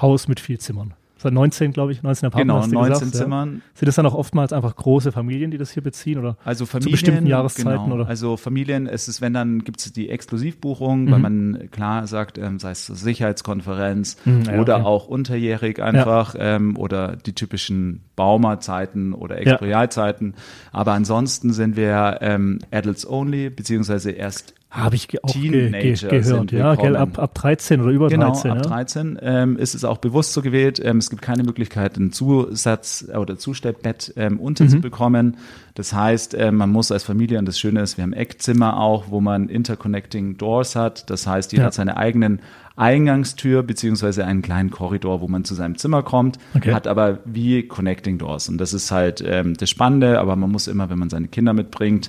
Haus 0.00 0.28
mit 0.28 0.40
viel 0.40 0.58
Zimmern. 0.58 0.94
Hat 1.24 1.32
19, 1.32 1.72
glaube 1.72 1.92
ich, 1.92 2.02
19 2.02 2.26
Apartments. 2.28 2.46
Genau, 2.48 2.62
hast 2.62 2.70
du 2.70 2.74
19 2.74 2.92
gesagt, 2.92 3.14
Ja. 3.14 3.20
Zimmern. 3.22 3.62
Sind 3.74 3.86
das 3.88 3.94
dann 3.96 4.06
auch 4.06 4.14
oftmals 4.14 4.52
einfach 4.52 4.74
große 4.76 5.12
Familien, 5.12 5.50
die 5.50 5.58
das 5.58 5.70
hier 5.70 5.82
beziehen? 5.82 6.18
Oder? 6.18 6.36
Also 6.44 6.64
Zu 6.64 6.70
Familien, 6.72 6.92
bestimmten 6.92 7.26
Jahreszeiten, 7.26 7.84
genau. 7.84 7.94
oder? 7.94 8.08
Also 8.08 8.36
Familien, 8.36 8.86
es 8.86 9.08
ist, 9.08 9.20
wenn 9.20 9.32
dann 9.34 9.64
gibt 9.64 9.80
es 9.80 9.92
die 9.92 10.08
Exklusivbuchung, 10.08 11.10
weil 11.10 11.18
Mhm. 11.18 11.22
man 11.22 11.70
klar 11.70 12.06
sagt, 12.06 12.38
ähm, 12.38 12.58
sei 12.58 12.70
es 12.72 12.86
Sicherheitskonferenz 12.86 14.16
Mhm, 14.24 14.42
ja, 14.42 14.60
oder 14.60 14.76
okay. 14.76 14.84
auch 14.84 15.08
unterjährig 15.08 15.80
einfach 15.82 16.34
ähm, 16.38 16.76
oder 16.76 17.16
die 17.16 17.32
typischen 17.34 18.00
Baumerzeiten 18.16 19.12
oder 19.14 19.36
Ja. 19.36 19.40
Exproprialzeiten. 19.42 20.34
Aber 20.72 20.92
ansonsten 20.92 21.52
sind 21.52 21.76
wir 21.76 22.18
ähm, 22.20 22.58
Adults 22.70 23.08
Only, 23.08 23.50
beziehungsweise 23.50 24.10
erst 24.10 24.54
Habe 24.70 24.94
ich 24.94 25.08
ge 25.08 25.18
auch 25.24 25.32
ge 25.32 25.48
ge 25.50 25.70
Teenager 25.72 26.08
gehört, 26.10 26.52
ja, 26.52 26.76
gell, 26.76 26.94
ab, 26.94 27.18
ab 27.18 27.34
13 27.34 27.80
oder 27.80 27.90
über 27.90 28.08
Genau, 28.08 28.26
13. 28.30 28.50
ab 28.52 28.56
ja? 28.58 28.62
13 28.62 29.18
ähm, 29.20 29.56
ist 29.56 29.74
es 29.74 29.84
auch 29.84 29.98
bewusst 29.98 30.32
so 30.32 30.42
gewählt. 30.42 30.80
Ähm, 30.84 30.98
es 30.98 31.10
gibt 31.10 31.22
keine 31.22 31.42
Möglichkeit, 31.42 31.96
ein 31.96 32.12
Zusatz- 32.12 33.08
oder 33.12 33.36
Zustellbett 33.36 34.12
ähm, 34.16 34.38
unterzubekommen. 34.38 35.38
Das 35.74 35.92
heißt, 35.92 36.34
ähm, 36.38 36.54
man 36.56 36.70
muss 36.70 36.92
als 36.92 37.02
Familie, 37.02 37.40
und 37.40 37.46
das 37.46 37.58
Schöne 37.58 37.80
ist, 37.82 37.96
wir 37.96 38.02
haben 38.04 38.12
Eckzimmer 38.12 38.78
auch, 38.78 39.06
wo 39.10 39.20
man 39.20 39.48
Interconnecting 39.48 40.38
Doors 40.38 40.76
hat. 40.76 41.10
Das 41.10 41.26
heißt, 41.26 41.50
jeder 41.50 41.64
Ja. 41.64 41.66
hat 41.66 41.74
seine 41.74 41.96
eigenen 41.96 42.40
Eingangstür 42.76 43.62
beziehungsweise 43.62 44.24
einen 44.24 44.40
kleinen 44.40 44.70
Korridor, 44.70 45.20
wo 45.20 45.28
man 45.28 45.44
zu 45.44 45.54
seinem 45.54 45.76
Zimmer 45.78 46.02
kommt, 46.02 46.38
Okay. 46.54 46.72
hat 46.72 46.86
aber 46.86 47.18
wie 47.24 47.64
Connecting 47.64 48.18
Doors. 48.18 48.48
Und 48.48 48.58
das 48.58 48.72
ist 48.72 48.90
halt 48.90 49.22
ähm, 49.26 49.54
das 49.56 49.68
Spannende, 49.68 50.18
aber 50.20 50.34
man 50.36 50.50
muss 50.50 50.66
immer, 50.66 50.88
wenn 50.90 50.98
man 50.98 51.10
seine 51.10 51.28
Kinder 51.28 51.52
mitbringt, 51.52 52.08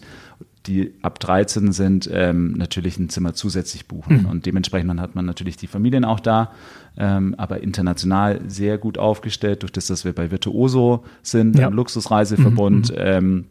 die 0.68 0.94
ab 1.02 1.20
13 1.20 1.72
sind, 1.72 2.10
ähm, 2.12 2.54
natürlich 2.54 3.00
ein 3.00 3.10
Zimmer 3.10 3.34
zusätzlich 3.34 3.88
buchen. 3.88 4.22
Mhm. 4.22 4.26
Und 4.28 4.46
dementsprechend 4.46 5.00
hat 5.00 5.16
man 5.16 5.26
natürlich 5.26 5.58
die 5.58 5.68
Familien 5.68 6.06
auch 6.06 6.20
da, 6.20 6.52
ähm, 6.98 7.36
aber 7.38 7.62
international 7.64 8.42
sehr 8.48 8.78
gut 8.78 8.98
aufgestellt, 8.98 9.64
durch 9.64 9.72
das, 9.72 9.88
dass 9.88 10.06
wir 10.06 10.14
bei 10.14 10.30
Virtuoso 10.32 11.04
sind, 11.24 11.58
Ja. 11.58 11.70
Luxusreiseverbund 11.70 12.92
Mhm, 12.92 12.96
ähm, 12.98 13.46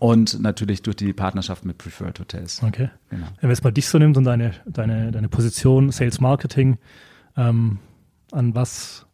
und 0.00 0.40
natürlich 0.40 0.82
durch 0.82 0.96
die 0.96 1.12
Partnerschaft 1.12 1.64
mit 1.64 1.78
Preferred 1.78 2.20
Hotels. 2.20 2.62
Okay. 2.62 2.90
Genau. 3.10 3.26
Wenn 3.40 3.48
man 3.48 3.50
jetzt 3.50 3.64
mal 3.64 3.72
dich 3.72 3.88
so 3.88 3.98
nimmt 3.98 4.16
und 4.16 4.24
deine, 4.24 4.52
deine, 4.66 5.10
deine 5.10 5.28
Position, 5.28 5.90
Sales 5.90 6.20
Marketing, 6.20 6.78
ähm, 7.36 7.78
an 8.30 8.54
was 8.54 9.06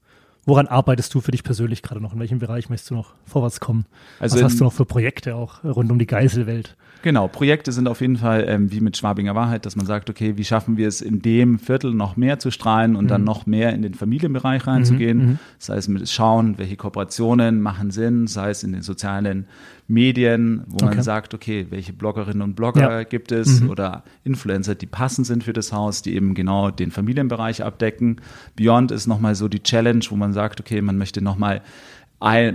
woran 0.47 0.67
arbeitest 0.67 1.15
du 1.15 1.21
für 1.21 1.31
dich 1.31 1.45
persönlich 1.45 1.83
gerade 1.83 2.01
noch? 2.01 2.13
In 2.13 2.21
welchem 2.21 2.39
Bereich 2.39 2.69
möchtest 2.71 2.91
du 2.91 2.95
noch 2.95 3.15
vorwärts 3.27 3.61
kommen? 3.61 3.87
Also 4.21 4.37
Was 4.37 4.45
hast 4.45 4.61
du 4.61 4.65
noch 4.65 4.73
für 4.73 4.85
Projekte 4.85 5.35
auch 5.35 5.63
rund 5.65 5.91
um 5.91 5.99
die 5.99 6.07
Geiselwelt? 6.07 6.77
Genau, 7.03 7.29
Projekte 7.29 7.71
sind 7.71 7.87
auf 7.87 8.01
jeden 8.01 8.17
Fall 8.17 8.47
ähm, 8.49 8.73
wie 8.73 8.81
mit 8.81 8.97
Schwabinger 8.97 9.35
Wahrheit, 9.35 9.67
dass 9.67 9.77
man 9.77 9.85
sagt, 9.85 10.09
okay, 10.09 10.39
wie 10.39 10.45
schaffen 10.45 10.79
wir 10.79 10.89
es 10.89 11.03
in 11.03 11.21
dem 11.21 11.59
Viertel 11.59 11.93
noch 11.93 12.17
mehr 12.17 12.39
zu 12.39 12.51
strahlen 12.51 12.97
und 12.97 13.09
dann 13.09 13.21
Mhm. 13.21 13.27
noch 13.27 13.45
mehr 13.45 13.75
in 13.75 13.83
den 13.83 13.93
Familienbereich 13.93 14.67
reinzugehen. 14.67 15.39
Sei 15.59 15.77
es 15.77 15.87
mit 15.87 16.09
Schauen, 16.09 16.57
welche 16.57 16.77
Kooperationen 16.77 17.61
machen 17.61 17.91
Sinn, 17.91 18.27
sei 18.27 18.49
es 18.51 18.63
in 18.63 18.73
den 18.73 18.81
sozialen 18.81 19.47
Medien, 19.87 20.65
wo 20.67 20.77
Okay. 20.87 20.95
man 20.97 21.03
sagt, 21.03 21.35
okay, 21.35 21.67
welche 21.71 21.93
Bloggerinnen 21.93 22.43
und 22.43 22.55
Blogger 22.57 22.81
Ja. 22.99 23.03
gibt 23.03 23.33
es 23.33 23.61
Mhm. 23.61 23.69
oder 23.71 24.03
Influencer, 24.25 24.75
die 24.75 24.87
passend 24.87 25.27
sind 25.27 25.45
für 25.45 25.53
das 25.53 25.73
Haus, 25.73 26.01
die 26.03 26.15
eben 26.15 26.35
genau 26.35 26.71
den 26.71 26.91
Familienbereich 26.91 27.63
abdecken. 27.63 28.17
Beyond 28.57 28.91
ist 28.93 29.07
nochmal 29.07 29.35
so 29.35 29.49
die 29.49 29.63
Challenge, 29.63 30.05
wo 30.09 30.17
man 30.17 30.33
sagt, 30.33 30.61
okay, 30.61 30.81
man 30.81 30.97
möchte 30.99 31.23
nochmal 31.23 31.61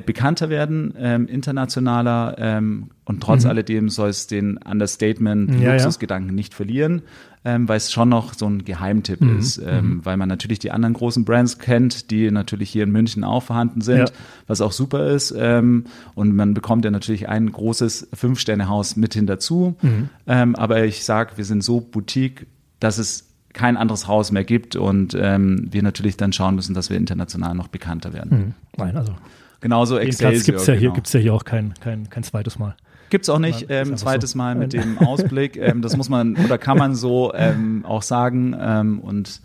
bekannter 0.05 0.50
werden, 0.50 0.95
ähm, 0.98 1.27
internationaler 1.27 2.36
ähm, 2.39 2.89
und 3.05 3.21
trotz 3.21 3.45
alledem 3.45 3.89
soll 3.89 4.09
es 4.09 4.25
den 4.25 4.57
Understatement, 4.57 5.51
Mhm. 5.51 5.62
Ja, 5.62 5.67
ja. 5.67 5.74
Luxusgedanken 5.74 6.33
nicht 6.33 6.55
verlieren, 6.55 7.03
ähm, 7.46 7.67
weil 7.69 7.77
es 7.77 7.91
schon 7.91 8.10
noch 8.10 8.34
so 8.34 8.46
ein 8.48 8.65
Geheimtipp 8.65 9.22
Mhm. 9.22 9.39
ist, 9.39 9.62
ähm, 9.65 10.01
weil 10.03 10.17
man 10.17 10.27
natürlich 10.27 10.60
die 10.60 10.72
anderen 10.72 10.93
großen 10.93 11.24
Brands 11.25 11.58
kennt, 11.60 12.12
die 12.12 12.31
natürlich 12.31 12.69
hier 12.69 12.84
in 12.84 12.91
München 12.91 13.24
auch 13.24 13.43
vorhanden 13.43 13.81
sind, 13.81 13.98
Ja. 14.00 14.05
was 14.48 14.60
auch 14.62 14.72
super 14.74 15.08
ist 15.08 15.34
ähm, 15.38 15.86
und 16.15 16.36
man 16.36 16.53
bekommt 16.53 16.84
ja 16.86 16.91
natürlich 16.91 17.29
ein 17.29 17.51
großes 17.51 18.10
Fünf-Sterne-Haus 18.13 18.96
mit 18.98 19.13
hin 19.13 19.25
dazu, 19.27 19.75
Mhm. 19.81 20.10
ähm, 20.27 20.55
aber 20.55 20.84
ich 20.84 21.05
sag, 21.05 21.38
wir 21.38 21.46
sind 21.46 21.63
so 21.63 21.79
Boutique, 21.79 22.48
dass 22.79 22.98
es 22.98 23.25
kein 23.53 23.77
anderes 23.77 24.08
Haus 24.08 24.31
mehr 24.31 24.43
gibt 24.43 24.75
und 24.75 25.15
ähm, 25.19 25.67
wir 25.72 25.81
natürlich 25.81 26.17
dann 26.17 26.31
schauen 26.34 26.55
müssen, 26.55 26.74
dass 26.75 26.89
wir 26.89 26.98
international 26.98 27.55
noch 27.55 27.67
bekannter 27.67 28.13
werden. 28.13 28.31
Hm. 28.31 28.53
Nein, 28.77 28.96
also 28.98 29.15
Genauso 29.62 29.98
Excelsior. 29.98 30.43
gibt 30.46 30.60
es 30.62 30.67
ja, 30.67 30.74
hier 30.74 30.81
genau. 30.84 30.93
gibt's 30.93 31.12
ja 31.13 31.19
hier 31.19 31.34
auch 31.34 31.43
kein, 31.43 31.74
kein, 31.81 32.10
kein 32.10 32.24
zweites 32.24 32.60
Mal. 32.60 32.75
Gibt's 33.09 33.29
auch 33.29 33.39
nicht, 33.39 33.67
ähm, 33.69 33.97
zweites 33.97 34.31
so. 34.31 34.37
Mal 34.37 34.55
mit 34.55 34.73
dem 34.73 34.97
Ausblick. 34.99 35.57
ähm, 35.57 35.81
das 35.81 35.97
muss 35.97 36.09
man 36.09 36.35
oder 36.37 36.57
kann 36.57 36.77
man 36.77 36.95
so 36.95 37.33
ähm, 37.33 37.85
auch 37.85 38.01
sagen 38.03 38.55
ähm, 38.59 38.99
und 38.99 39.41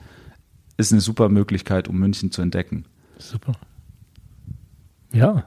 ist 0.77 0.93
eine 0.93 1.01
super 1.01 1.29
Möglichkeit, 1.29 1.89
um 1.89 1.99
München 1.99 2.31
zu 2.31 2.43
entdecken. 2.43 2.85
Super. 3.19 3.53
Ja, 5.13 5.45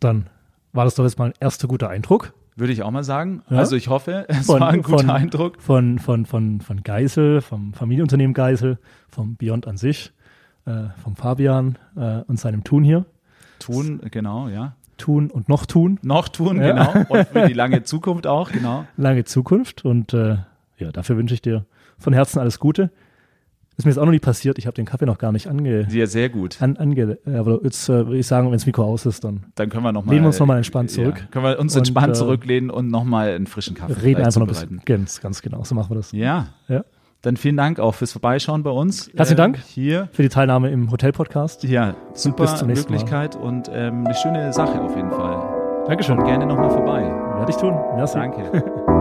dann 0.00 0.26
war 0.72 0.84
das 0.84 0.94
doch 0.94 1.04
jetzt 1.04 1.18
mal 1.18 1.26
ein 1.30 1.34
erster 1.40 1.66
guter 1.66 1.88
Eindruck 1.88 2.34
Würde 2.56 2.72
ich 2.72 2.82
auch 2.82 2.90
mal 2.90 3.04
sagen. 3.04 3.42
Ja. 3.50 3.58
Also 3.58 3.76
ich 3.76 3.88
hoffe, 3.88 4.26
es 4.28 4.46
Von- 4.46 4.60
war 4.60 4.68
ein 4.68 4.82
guter 4.82 4.98
von- 4.98 5.10
Eindruck. 5.10 5.60
von, 5.62 5.98
von, 5.98 6.26
von, 6.26 6.60
von 6.60 6.82
Geisel, 6.82 7.40
vom 7.40 7.72
Familienunternehmen 7.72 8.34
Geisel, 8.34 8.78
vom 9.08 9.36
Beyond 9.36 9.66
an 9.66 9.76
sich, 9.78 10.12
äh, 10.66 10.84
vom 11.02 11.16
Fabian 11.16 11.78
äh, 11.96 12.20
und 12.26 12.38
seinem 12.38 12.64
Tun 12.64 12.84
hier. 12.84 13.06
Tun, 13.58 14.00
genau, 14.10 14.48
ja. 14.48 14.76
Tun 14.98 15.30
und 15.30 15.48
noch 15.48 15.64
tun. 15.64 15.98
Noch 16.02 16.28
tun, 16.28 16.60
Ja. 16.60 16.72
genau. 16.72 17.06
Und 17.08 17.28
für 17.28 17.46
die 17.48 17.54
lange 17.54 17.82
Zukunft 17.84 18.26
auch, 18.26 18.52
genau. 18.52 18.84
Lange 18.98 19.24
Zukunft 19.24 19.84
und 19.84 20.12
äh, 20.12 20.36
ja, 20.76 20.92
dafür 20.92 21.16
wünsche 21.16 21.32
ich 21.34 21.40
dir 21.42 21.64
von 21.98 22.12
Herzen 22.12 22.38
alles 22.38 22.58
Gute. 22.58 22.90
Ist 23.76 23.84
mir 23.84 23.92
jetzt 23.92 23.98
auch 23.98 24.04
noch 24.06 24.12
nie 24.12 24.18
passiert, 24.18 24.58
ich 24.58 24.66
habe 24.66 24.74
den 24.74 24.86
Kaffee 24.86 25.06
noch 25.06 25.18
gar 25.18 25.30
nicht 25.30 25.46
ange, 25.46 25.86
Sehr, 25.88 26.08
sehr 26.08 26.28
gut. 26.28 26.60
an, 26.60 26.76
ange 26.78 27.16
aber 27.26 27.60
jetzt 27.62 27.88
äh, 27.88 28.06
würde 28.06 28.18
ich 28.18 28.26
sagen, 28.26 28.46
wenn 28.48 28.52
das 28.54 28.66
Mikro 28.66 28.82
aus 28.82 29.06
ist, 29.06 29.22
dann 29.22 29.44
Dann 29.54 29.68
können 29.68 29.84
wir 29.84 29.92
noch 29.92 30.04
mal, 30.04 30.10
Lehnen 30.12 30.24
wir 30.24 30.28
uns 30.28 30.40
noch 30.40 30.46
mal 30.48 30.56
entspannt 30.56 30.90
zurück. 30.90 31.18
Ja, 31.20 31.26
können 31.30 31.44
wir 31.44 31.58
uns 31.60 31.74
Und, 31.74 31.78
entspannt 31.78 32.10
äh, 32.10 32.14
zurücklehnen 32.14 32.70
und 32.70 32.88
nochmal 32.90 33.28
einen 33.30 33.46
frischen 33.46 33.76
Kaffee 33.76 33.92
reden 34.02 34.22
einfach 34.24 34.40
noch 34.40 34.48
ein 34.48 34.52
bisschen. 34.52 34.82
Ganz, 34.84 35.20
ganz 35.20 35.42
genau, 35.42 35.62
so 35.62 35.76
machen 35.76 35.90
wir 35.92 35.94
das. 35.94 36.10
Ja, 36.10 36.48
Ja. 36.66 36.84
Dann 37.22 37.36
vielen 37.36 37.56
Dank 37.56 37.80
auch 37.80 37.94
fürs 37.94 38.12
Vorbeischauen 38.12 38.62
bei 38.62 38.70
uns. 38.70 39.10
Herzlichen 39.16 39.32
Ähm, 39.40 39.52
Dank. 39.52 39.58
Hier. 39.66 40.08
Für 40.12 40.22
die 40.22 40.28
Teilnahme 40.28 40.70
im 40.70 40.90
Hotel-Podcast. 40.90 41.64
Ja, 41.64 41.94
super 42.14 42.44
bis 42.44 42.56
zum 42.56 42.68
nächsten 42.68 42.92
Mal. 42.92 42.98
Möglichkeit 42.98 43.36
und 43.36 43.70
ähm, 43.72 44.04
eine 44.06 44.14
schöne 44.14 44.52
Sache 44.52 44.80
auf 44.80 44.94
jeden 44.96 45.10
Fall. 45.10 45.84
Dankeschön. 45.86 46.16
Kommt 46.16 46.28
gerne 46.28 46.46
nochmal 46.46 46.70
vorbei. 46.70 47.02
Werde 47.02 47.50
ich 47.50 47.56
tun. 47.56 47.74
Merci. 47.96 48.18
Danke. 48.18 48.62